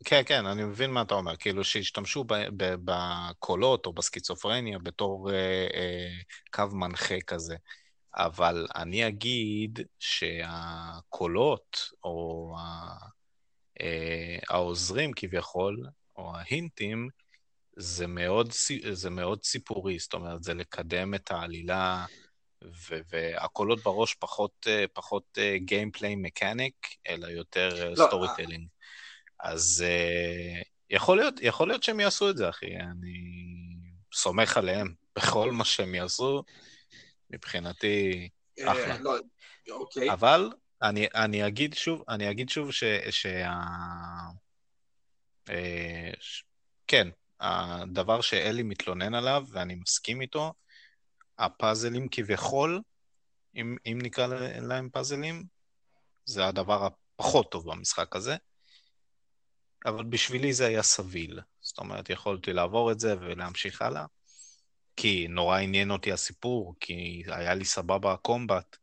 [0.05, 1.37] כן, כן, אני מבין מה אתה אומר.
[1.37, 2.25] כאילו, שהשתמשו
[2.85, 6.09] בקולות או בסקיצופרניה בתור אה, אה,
[6.51, 7.57] קו מנחה כזה.
[8.15, 12.55] אבל אני אגיד שהקולות, או
[13.81, 15.87] אה, העוזרים כביכול,
[16.17, 17.09] או ההינטים,
[17.77, 18.53] זה מאוד,
[18.93, 22.07] זה מאוד סיפורי, זאת אומרת, זה לקדם את העלילה,
[22.83, 26.75] והקולות בראש פחות, אה, פחות gameplay אה, mechanic,
[27.09, 28.67] אלא יותר story אה, telling.
[29.41, 32.77] אז uh, יכול, להיות, יכול להיות שהם יעשו את זה, אחי.
[32.77, 33.39] אני
[34.13, 36.43] סומך עליהם בכל מה שהם יעשו.
[37.31, 38.29] מבחינתי,
[38.59, 38.99] אה, אחלה.
[39.01, 39.19] לא,
[39.71, 40.13] אוקיי.
[40.13, 40.51] אבל
[40.83, 42.85] אני, אני אגיד שוב, אני אגיד שוב ש...
[43.11, 43.51] שה...
[45.51, 46.45] אה, ש...
[46.87, 47.09] כן,
[47.41, 50.53] הדבר שאלי מתלונן עליו, ואני מסכים איתו,
[51.39, 52.83] הפאזלים כביכול,
[53.57, 54.27] אם, אם נקרא
[54.63, 55.45] להם פאזלים,
[56.25, 58.37] זה הדבר הפחות טוב במשחק הזה.
[59.87, 61.41] אבל בשבילי זה היה סביל.
[61.61, 64.05] זאת אומרת, יכולתי לעבור את זה ולהמשיך הלאה.
[64.97, 68.77] כי נורא עניין אותי הסיפור, כי היה לי סבבה הקומבט,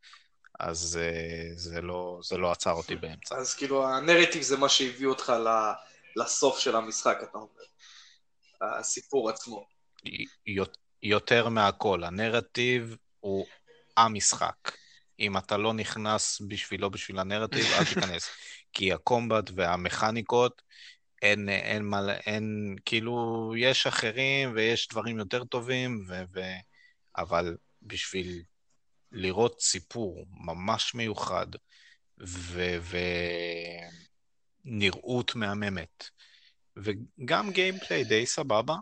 [0.59, 3.35] אז uh, זה, לא, זה לא עצר אותי באמצע.
[3.35, 5.33] אז כאילו הנרטיב זה מה שהביא אותך
[6.15, 7.63] לסוף של המשחק, אתה אומר.
[8.61, 9.65] הסיפור עצמו.
[11.03, 13.45] יותר מהכל, הנרטיב הוא
[13.97, 14.71] המשחק.
[15.19, 18.29] אם אתה לא נכנס בשבילו בשביל הנרטיב, אל תיכנס.
[18.75, 20.61] כי הקומבט והמכניקות,
[21.21, 26.41] אין, אין מה, אין, כאילו, יש אחרים ויש דברים יותר טובים, ו, ו,
[27.17, 28.43] אבל בשביל
[29.11, 31.47] לראות סיפור ממש מיוחד,
[32.27, 32.77] ו,
[34.65, 36.09] ונראות מהממת,
[36.77, 38.75] וגם גיימפליי די סבבה,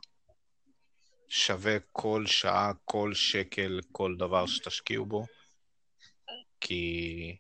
[1.30, 5.26] שווה כל שעה, כל שקל, כל דבר שתשקיעו בו,
[6.62, 7.38] כי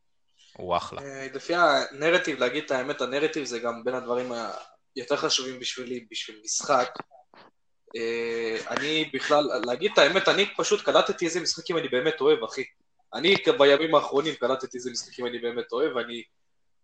[0.58, 1.02] הוא אחלה.
[1.02, 4.32] אה, לפי הנרטיב, להגיד את האמת, הנרטיב זה גם בין הדברים
[4.96, 6.90] היותר חשובים בשבילי, בשביל משחק.
[7.96, 12.64] אה, אני בכלל, להגיד את האמת, אני פשוט קלטתי איזה משחקים אני באמת אוהב, אחי.
[13.14, 16.24] אני בימים האחרונים קלטתי איזה משחקים אני באמת אוהב, אני...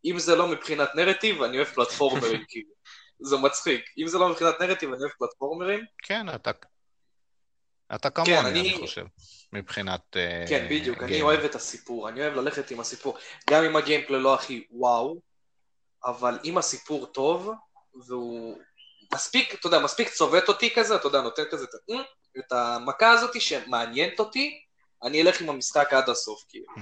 [0.05, 2.71] אם זה לא מבחינת נרטיב, אני אוהב פלטפורמרים, כאילו.
[3.19, 3.85] זה מצחיק.
[3.97, 5.85] אם זה לא מבחינת נרטיב, אני אוהב פלטפורמרים.
[6.03, 6.51] כן, אתה...
[7.95, 8.59] אתה כמוני, כן, אני...
[8.59, 9.05] אני חושב.
[9.53, 10.17] מבחינת...
[10.17, 13.17] אה, כן, בדיוק, uh, אני אוהב את הסיפור, אני אוהב ללכת עם הסיפור.
[13.49, 15.21] גם אם הגיימפלי לא הכי וואו,
[16.05, 17.51] אבל אם הסיפור טוב,
[18.07, 18.57] והוא
[19.13, 22.01] מספיק, אתה יודע, מספיק צובט אותי כזה, אתה יודע, נותן כזה את, אה,
[22.39, 24.61] את המכה הזאת שמעניינת אותי,
[25.03, 26.73] אני אלך עם המשחק עד הסוף, כאילו.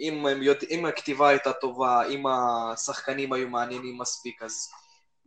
[0.00, 4.68] אם, יודע, אם הכתיבה הייתה טובה, אם השחקנים היו מעניינים מספיק, אז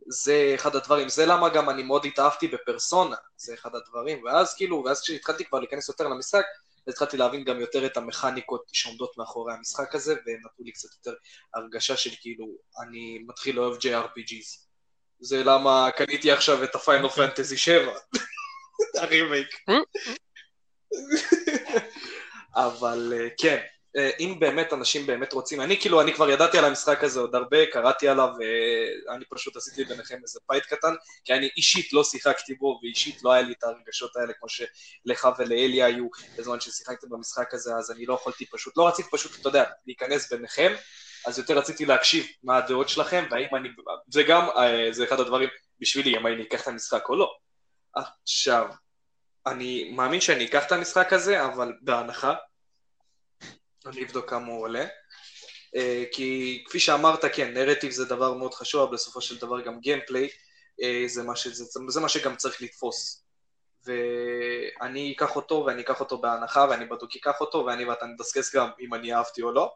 [0.08, 4.82] זה אחד הדברים, זה למה גם אני מאוד התאהבתי בפרסונה, זה אחד הדברים, ואז כאילו,
[4.86, 6.44] ואז כשהתחלתי כבר להיכנס יותר למשחק,
[6.88, 11.14] התחלתי להבין גם יותר את המכניקות שעומדות מאחורי המשחק הזה, ונתנו לי קצת יותר
[11.54, 12.46] הרגשה של כאילו,
[12.82, 14.66] אני מתחיל לאהוב JRPGs.
[15.20, 17.92] זה למה קניתי עכשיו את הפיינל פנטזי 7,
[18.94, 19.48] הרימייק.
[22.54, 23.81] אבל אה, כן, אה,
[24.20, 27.66] אם באמת אנשים באמת רוצים, אני כאילו, אני כבר ידעתי על המשחק הזה עוד הרבה,
[27.66, 28.28] קראתי עליו,
[29.08, 33.32] אה, פשוט עשיתי ביניכם איזה fight קטן, כי אני אישית לא שיחקתי בו, ואישית לא
[33.32, 36.06] היה לי את הרגשות האלה כמו שלך ולאלי היו
[36.38, 40.32] בזמן ששיחקתם במשחק הזה, אז אני לא יכולתי פשוט, לא רציתי פשוט, אתה יודע, להיכנס
[40.32, 40.72] ביניכם,
[41.26, 43.68] אז יותר רציתי להקשיב מה הדעות שלכם, והאם אני,
[44.08, 45.48] זה גם, אה, זה אחד הדברים
[45.80, 47.34] בשבילי, אם אני אקח את המשחק או לא.
[48.22, 48.66] עכשיו,
[49.46, 52.34] אני מאמין שאני אקח את המשחק הזה, אבל בהנחה,
[53.86, 54.86] אני אבדוק כמה הוא עולה.
[55.76, 59.80] אה, כי כפי שאמרת, כן, נרטיב זה דבר מאוד חשוב, אבל בסופו של דבר גם
[59.80, 60.28] גיימפליי
[60.82, 61.22] אה, זה,
[61.52, 63.24] זה, זה מה שגם צריך לתפוס.
[63.86, 68.68] ואני אקח אותו, ואני אקח אותו בהנחה, ואני בדיוק אקח אותו, ואני ואתה נדסקס גם
[68.80, 69.74] אם אני אהבתי או לא.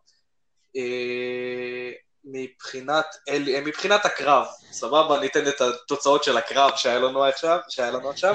[0.77, 1.93] אה,
[2.25, 8.11] מבחינת, אל, מבחינת הקרב, סבבה, ניתן את התוצאות של הקרב שהיה לנו עכשיו, שהיה לנו
[8.11, 8.35] עכשיו.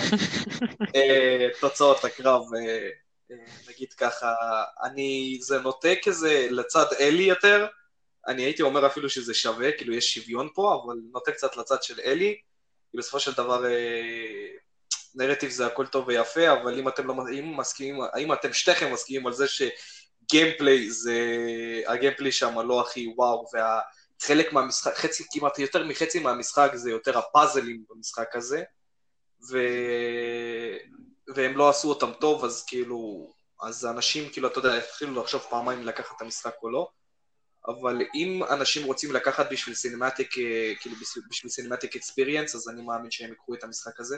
[1.61, 2.41] תוצאות הקרב
[3.69, 4.33] נגיד ככה,
[4.83, 7.67] אני, זה נוטה כזה לצד אלי יותר,
[8.27, 11.99] אני הייתי אומר אפילו שזה שווה, כאילו יש שוויון פה, אבל נוטה קצת לצד של
[11.99, 12.39] אלי,
[12.91, 14.47] כי בסופו של דבר אה,
[15.15, 19.27] נרטיב זה הכל טוב ויפה, אבל אם אתם לא אם מסכימים, האם אתם שתיכם מסכימים
[19.27, 21.17] על זה שגיימפליי זה,
[21.87, 27.83] הגיימפליי שם לא הכי וואו, והחלק מהמשחק, חצי, כמעט יותר מחצי מהמשחק זה יותר הפאזלים
[27.89, 28.63] במשחק הזה,
[29.51, 29.57] ו...
[31.35, 35.83] והם לא עשו אותם טוב, אז כאילו, אז אנשים, כאילו, אתה יודע, התחילו לחשוב פעמיים
[35.83, 36.89] לקחת את המשחק או לא,
[37.67, 40.95] אבל אם אנשים רוצים לקחת בשביל cinematic, אה, כאילו
[41.29, 44.17] בשביל cinematic experience, אז אני מאמין שהם יקחו את המשחק הזה,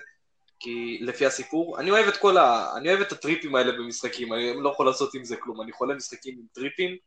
[0.60, 2.74] כי לפי הסיפור, אני אוהב את כל ה...
[2.78, 5.96] אני אוהב את הטריפים האלה במשחקים, אני לא יכול לעשות עם זה כלום, אני חולה
[5.96, 6.98] משחקים עם טריפים,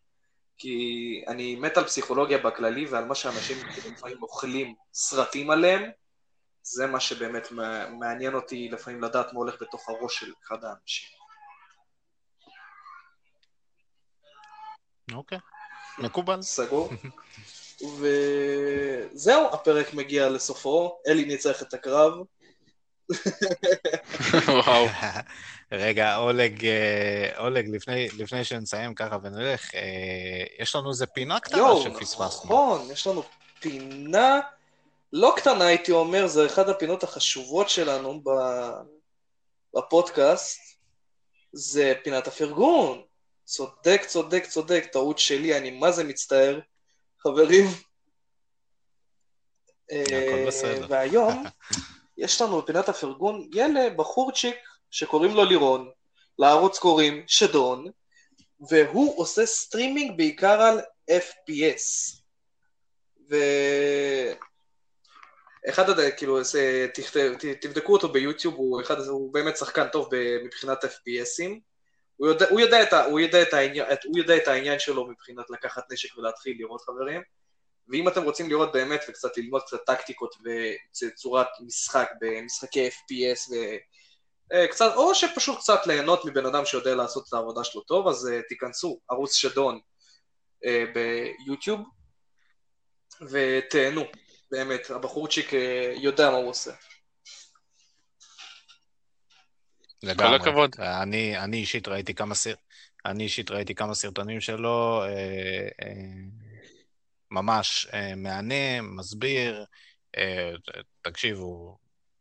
[0.59, 5.91] כי אני מת על פסיכולוגיה בכללי ועל מה שאנשים כאילו לפעמים אוכלים סרטים עליהם,
[6.69, 7.49] זה מה שבאמת
[7.99, 11.09] מעניין אותי לפעמים לדעת מה הולך בתוך הראש של אחד האנשים.
[15.13, 15.39] אוקיי,
[15.99, 16.43] מקובל.
[16.43, 16.91] סגור.
[18.01, 22.13] וזהו, הפרק מגיע לסופו, אלי ניצח את הקרב.
[24.49, 24.87] וואו.
[25.73, 31.59] רגע, אולג, אה, אולג, לפני, לפני שנסיים ככה ונלך, אה, יש לנו איזה פינה קטנה
[31.59, 32.45] יואו, שפספסנו.
[32.45, 33.23] נכון, יש לנו
[33.61, 34.41] פינה
[35.13, 38.23] לא קטנה, הייתי אומר, זה אחת הפינות החשובות שלנו
[39.75, 40.61] בפודקאסט,
[41.53, 43.03] זה פינת הפרגון.
[43.45, 46.61] צודק, צודק, צודק, טעות שלי, אני מה זה מצטער.
[47.23, 47.65] חברים,
[49.93, 50.85] אה.
[50.89, 51.45] והיום
[52.19, 54.57] יש לנו בפינת הפרגון ילד, בחורצ'יק,
[54.91, 55.91] שקוראים לו לירון,
[56.39, 57.87] לערוץ קוראים שדון,
[58.69, 60.81] והוא עושה סטרימינג בעיקר על
[61.11, 62.17] FPS.
[65.69, 66.87] אחד הדברים, כאילו, זה,
[67.61, 70.11] תבדקו אותו ביוטיוב, הוא, אחד, הוא באמת שחקן טוב
[70.45, 71.51] מבחינת FPSים.
[72.17, 75.93] הוא יודע, הוא, יודע את הוא, יודע את הוא יודע את העניין שלו מבחינת לקחת
[75.93, 77.23] נשק ולהתחיל לראות חברים.
[77.89, 80.35] ואם אתם רוצים לראות באמת וקצת ללמוד קצת טקטיקות
[81.05, 83.55] וצורת משחק במשחקי FPS ו...
[84.53, 88.49] אה, או שפשוט קצת ליהנות מבן אדם שיודע לעשות את העבודה שלו טוב, אז uh,
[88.49, 89.81] תיכנסו, ערוץ שדון
[90.65, 91.81] uh, ביוטיוב,
[93.31, 94.05] ותהנו,
[94.57, 95.57] באמת, הבחורצ'יק uh,
[95.97, 96.71] יודע מה הוא עושה.
[100.03, 100.37] לגמרי.
[100.37, 100.77] הכבוד.
[100.79, 102.59] אני, אני אישית ראיתי כמה סרט...
[103.05, 105.09] אני אישית ראיתי כמה סרטונים שלו, אה,
[105.83, 105.93] אה,
[107.31, 109.65] ממש אה, מהנה, מסביר.
[110.17, 110.53] אה,
[111.03, 111.79] תקשיבו,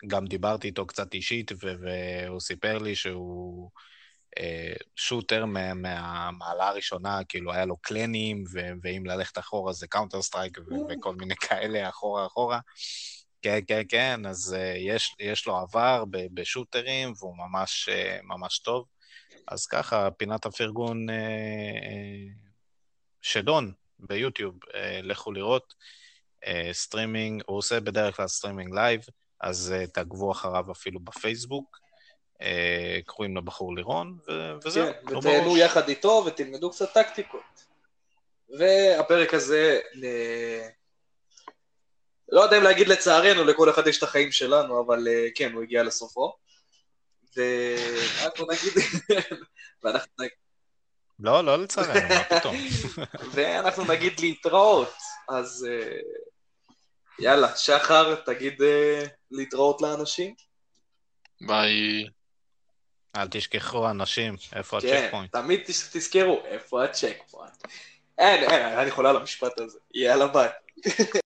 [0.08, 3.95] גם דיברתי איתו קצת אישית, ו- והוא סיפר לי שהוא אה,
[4.96, 8.44] shooter מה- מהמעלה הראשונה, כאילו היה לו קלנים,
[8.82, 10.58] ואם ללכת אחורה זה Counter Strike
[10.90, 12.60] וכל מיני כאלה, אחורה אחורה.
[13.42, 18.86] כן, כן, כן, אז אה, יש, יש לו עבר בשוטרים, והוא ממש, אה, ממש טוב.
[19.48, 22.50] אז ככה, פינת הפרגון אה, אה,
[23.22, 25.74] שדון ביוטיוב, אה, לכו לראות.
[26.44, 29.02] אה, streaming, הוא עושה בדרך כלל streaming live,
[29.42, 31.85] אז אה, תעקבו אחריו אפילו בפייסבוק.
[32.40, 32.46] אה,
[33.06, 34.86] קוראים לבחור לירון, ו- וזהו.
[34.86, 35.60] כן, לא ותהנו בראש.
[35.60, 37.66] יחד איתו ותלמדו קצת טקטיקות.
[38.58, 40.68] והפרק הזה, ל-
[42.30, 45.64] לא יודע אם להגיד לצערנו, לכל אחד יש את החיים שלנו, אבל אה, כן, הוא
[45.64, 46.34] הגיע לסופו.
[47.36, 48.74] ואנחנו נגיד,
[49.84, 50.30] ואנחנו, נג-
[51.20, 52.56] לא, לא לצערנו, מה פתאום.
[53.32, 54.94] ואנחנו נגיד להתראות.
[55.30, 55.98] אז אה,
[57.20, 60.36] יאללה, שחר, תגיד אה, להתראות לאנשים.
[61.42, 62.06] ביי.
[63.16, 65.32] אל תשכחו, אנשים, איפה כן, הצ'ק פוינט.
[65.32, 67.68] תמיד תז- תזכרו, איפה ה checkpoint.
[68.18, 69.80] אין, אין, אני חולה על המשפט הזה.
[69.94, 70.50] יאללה ביי.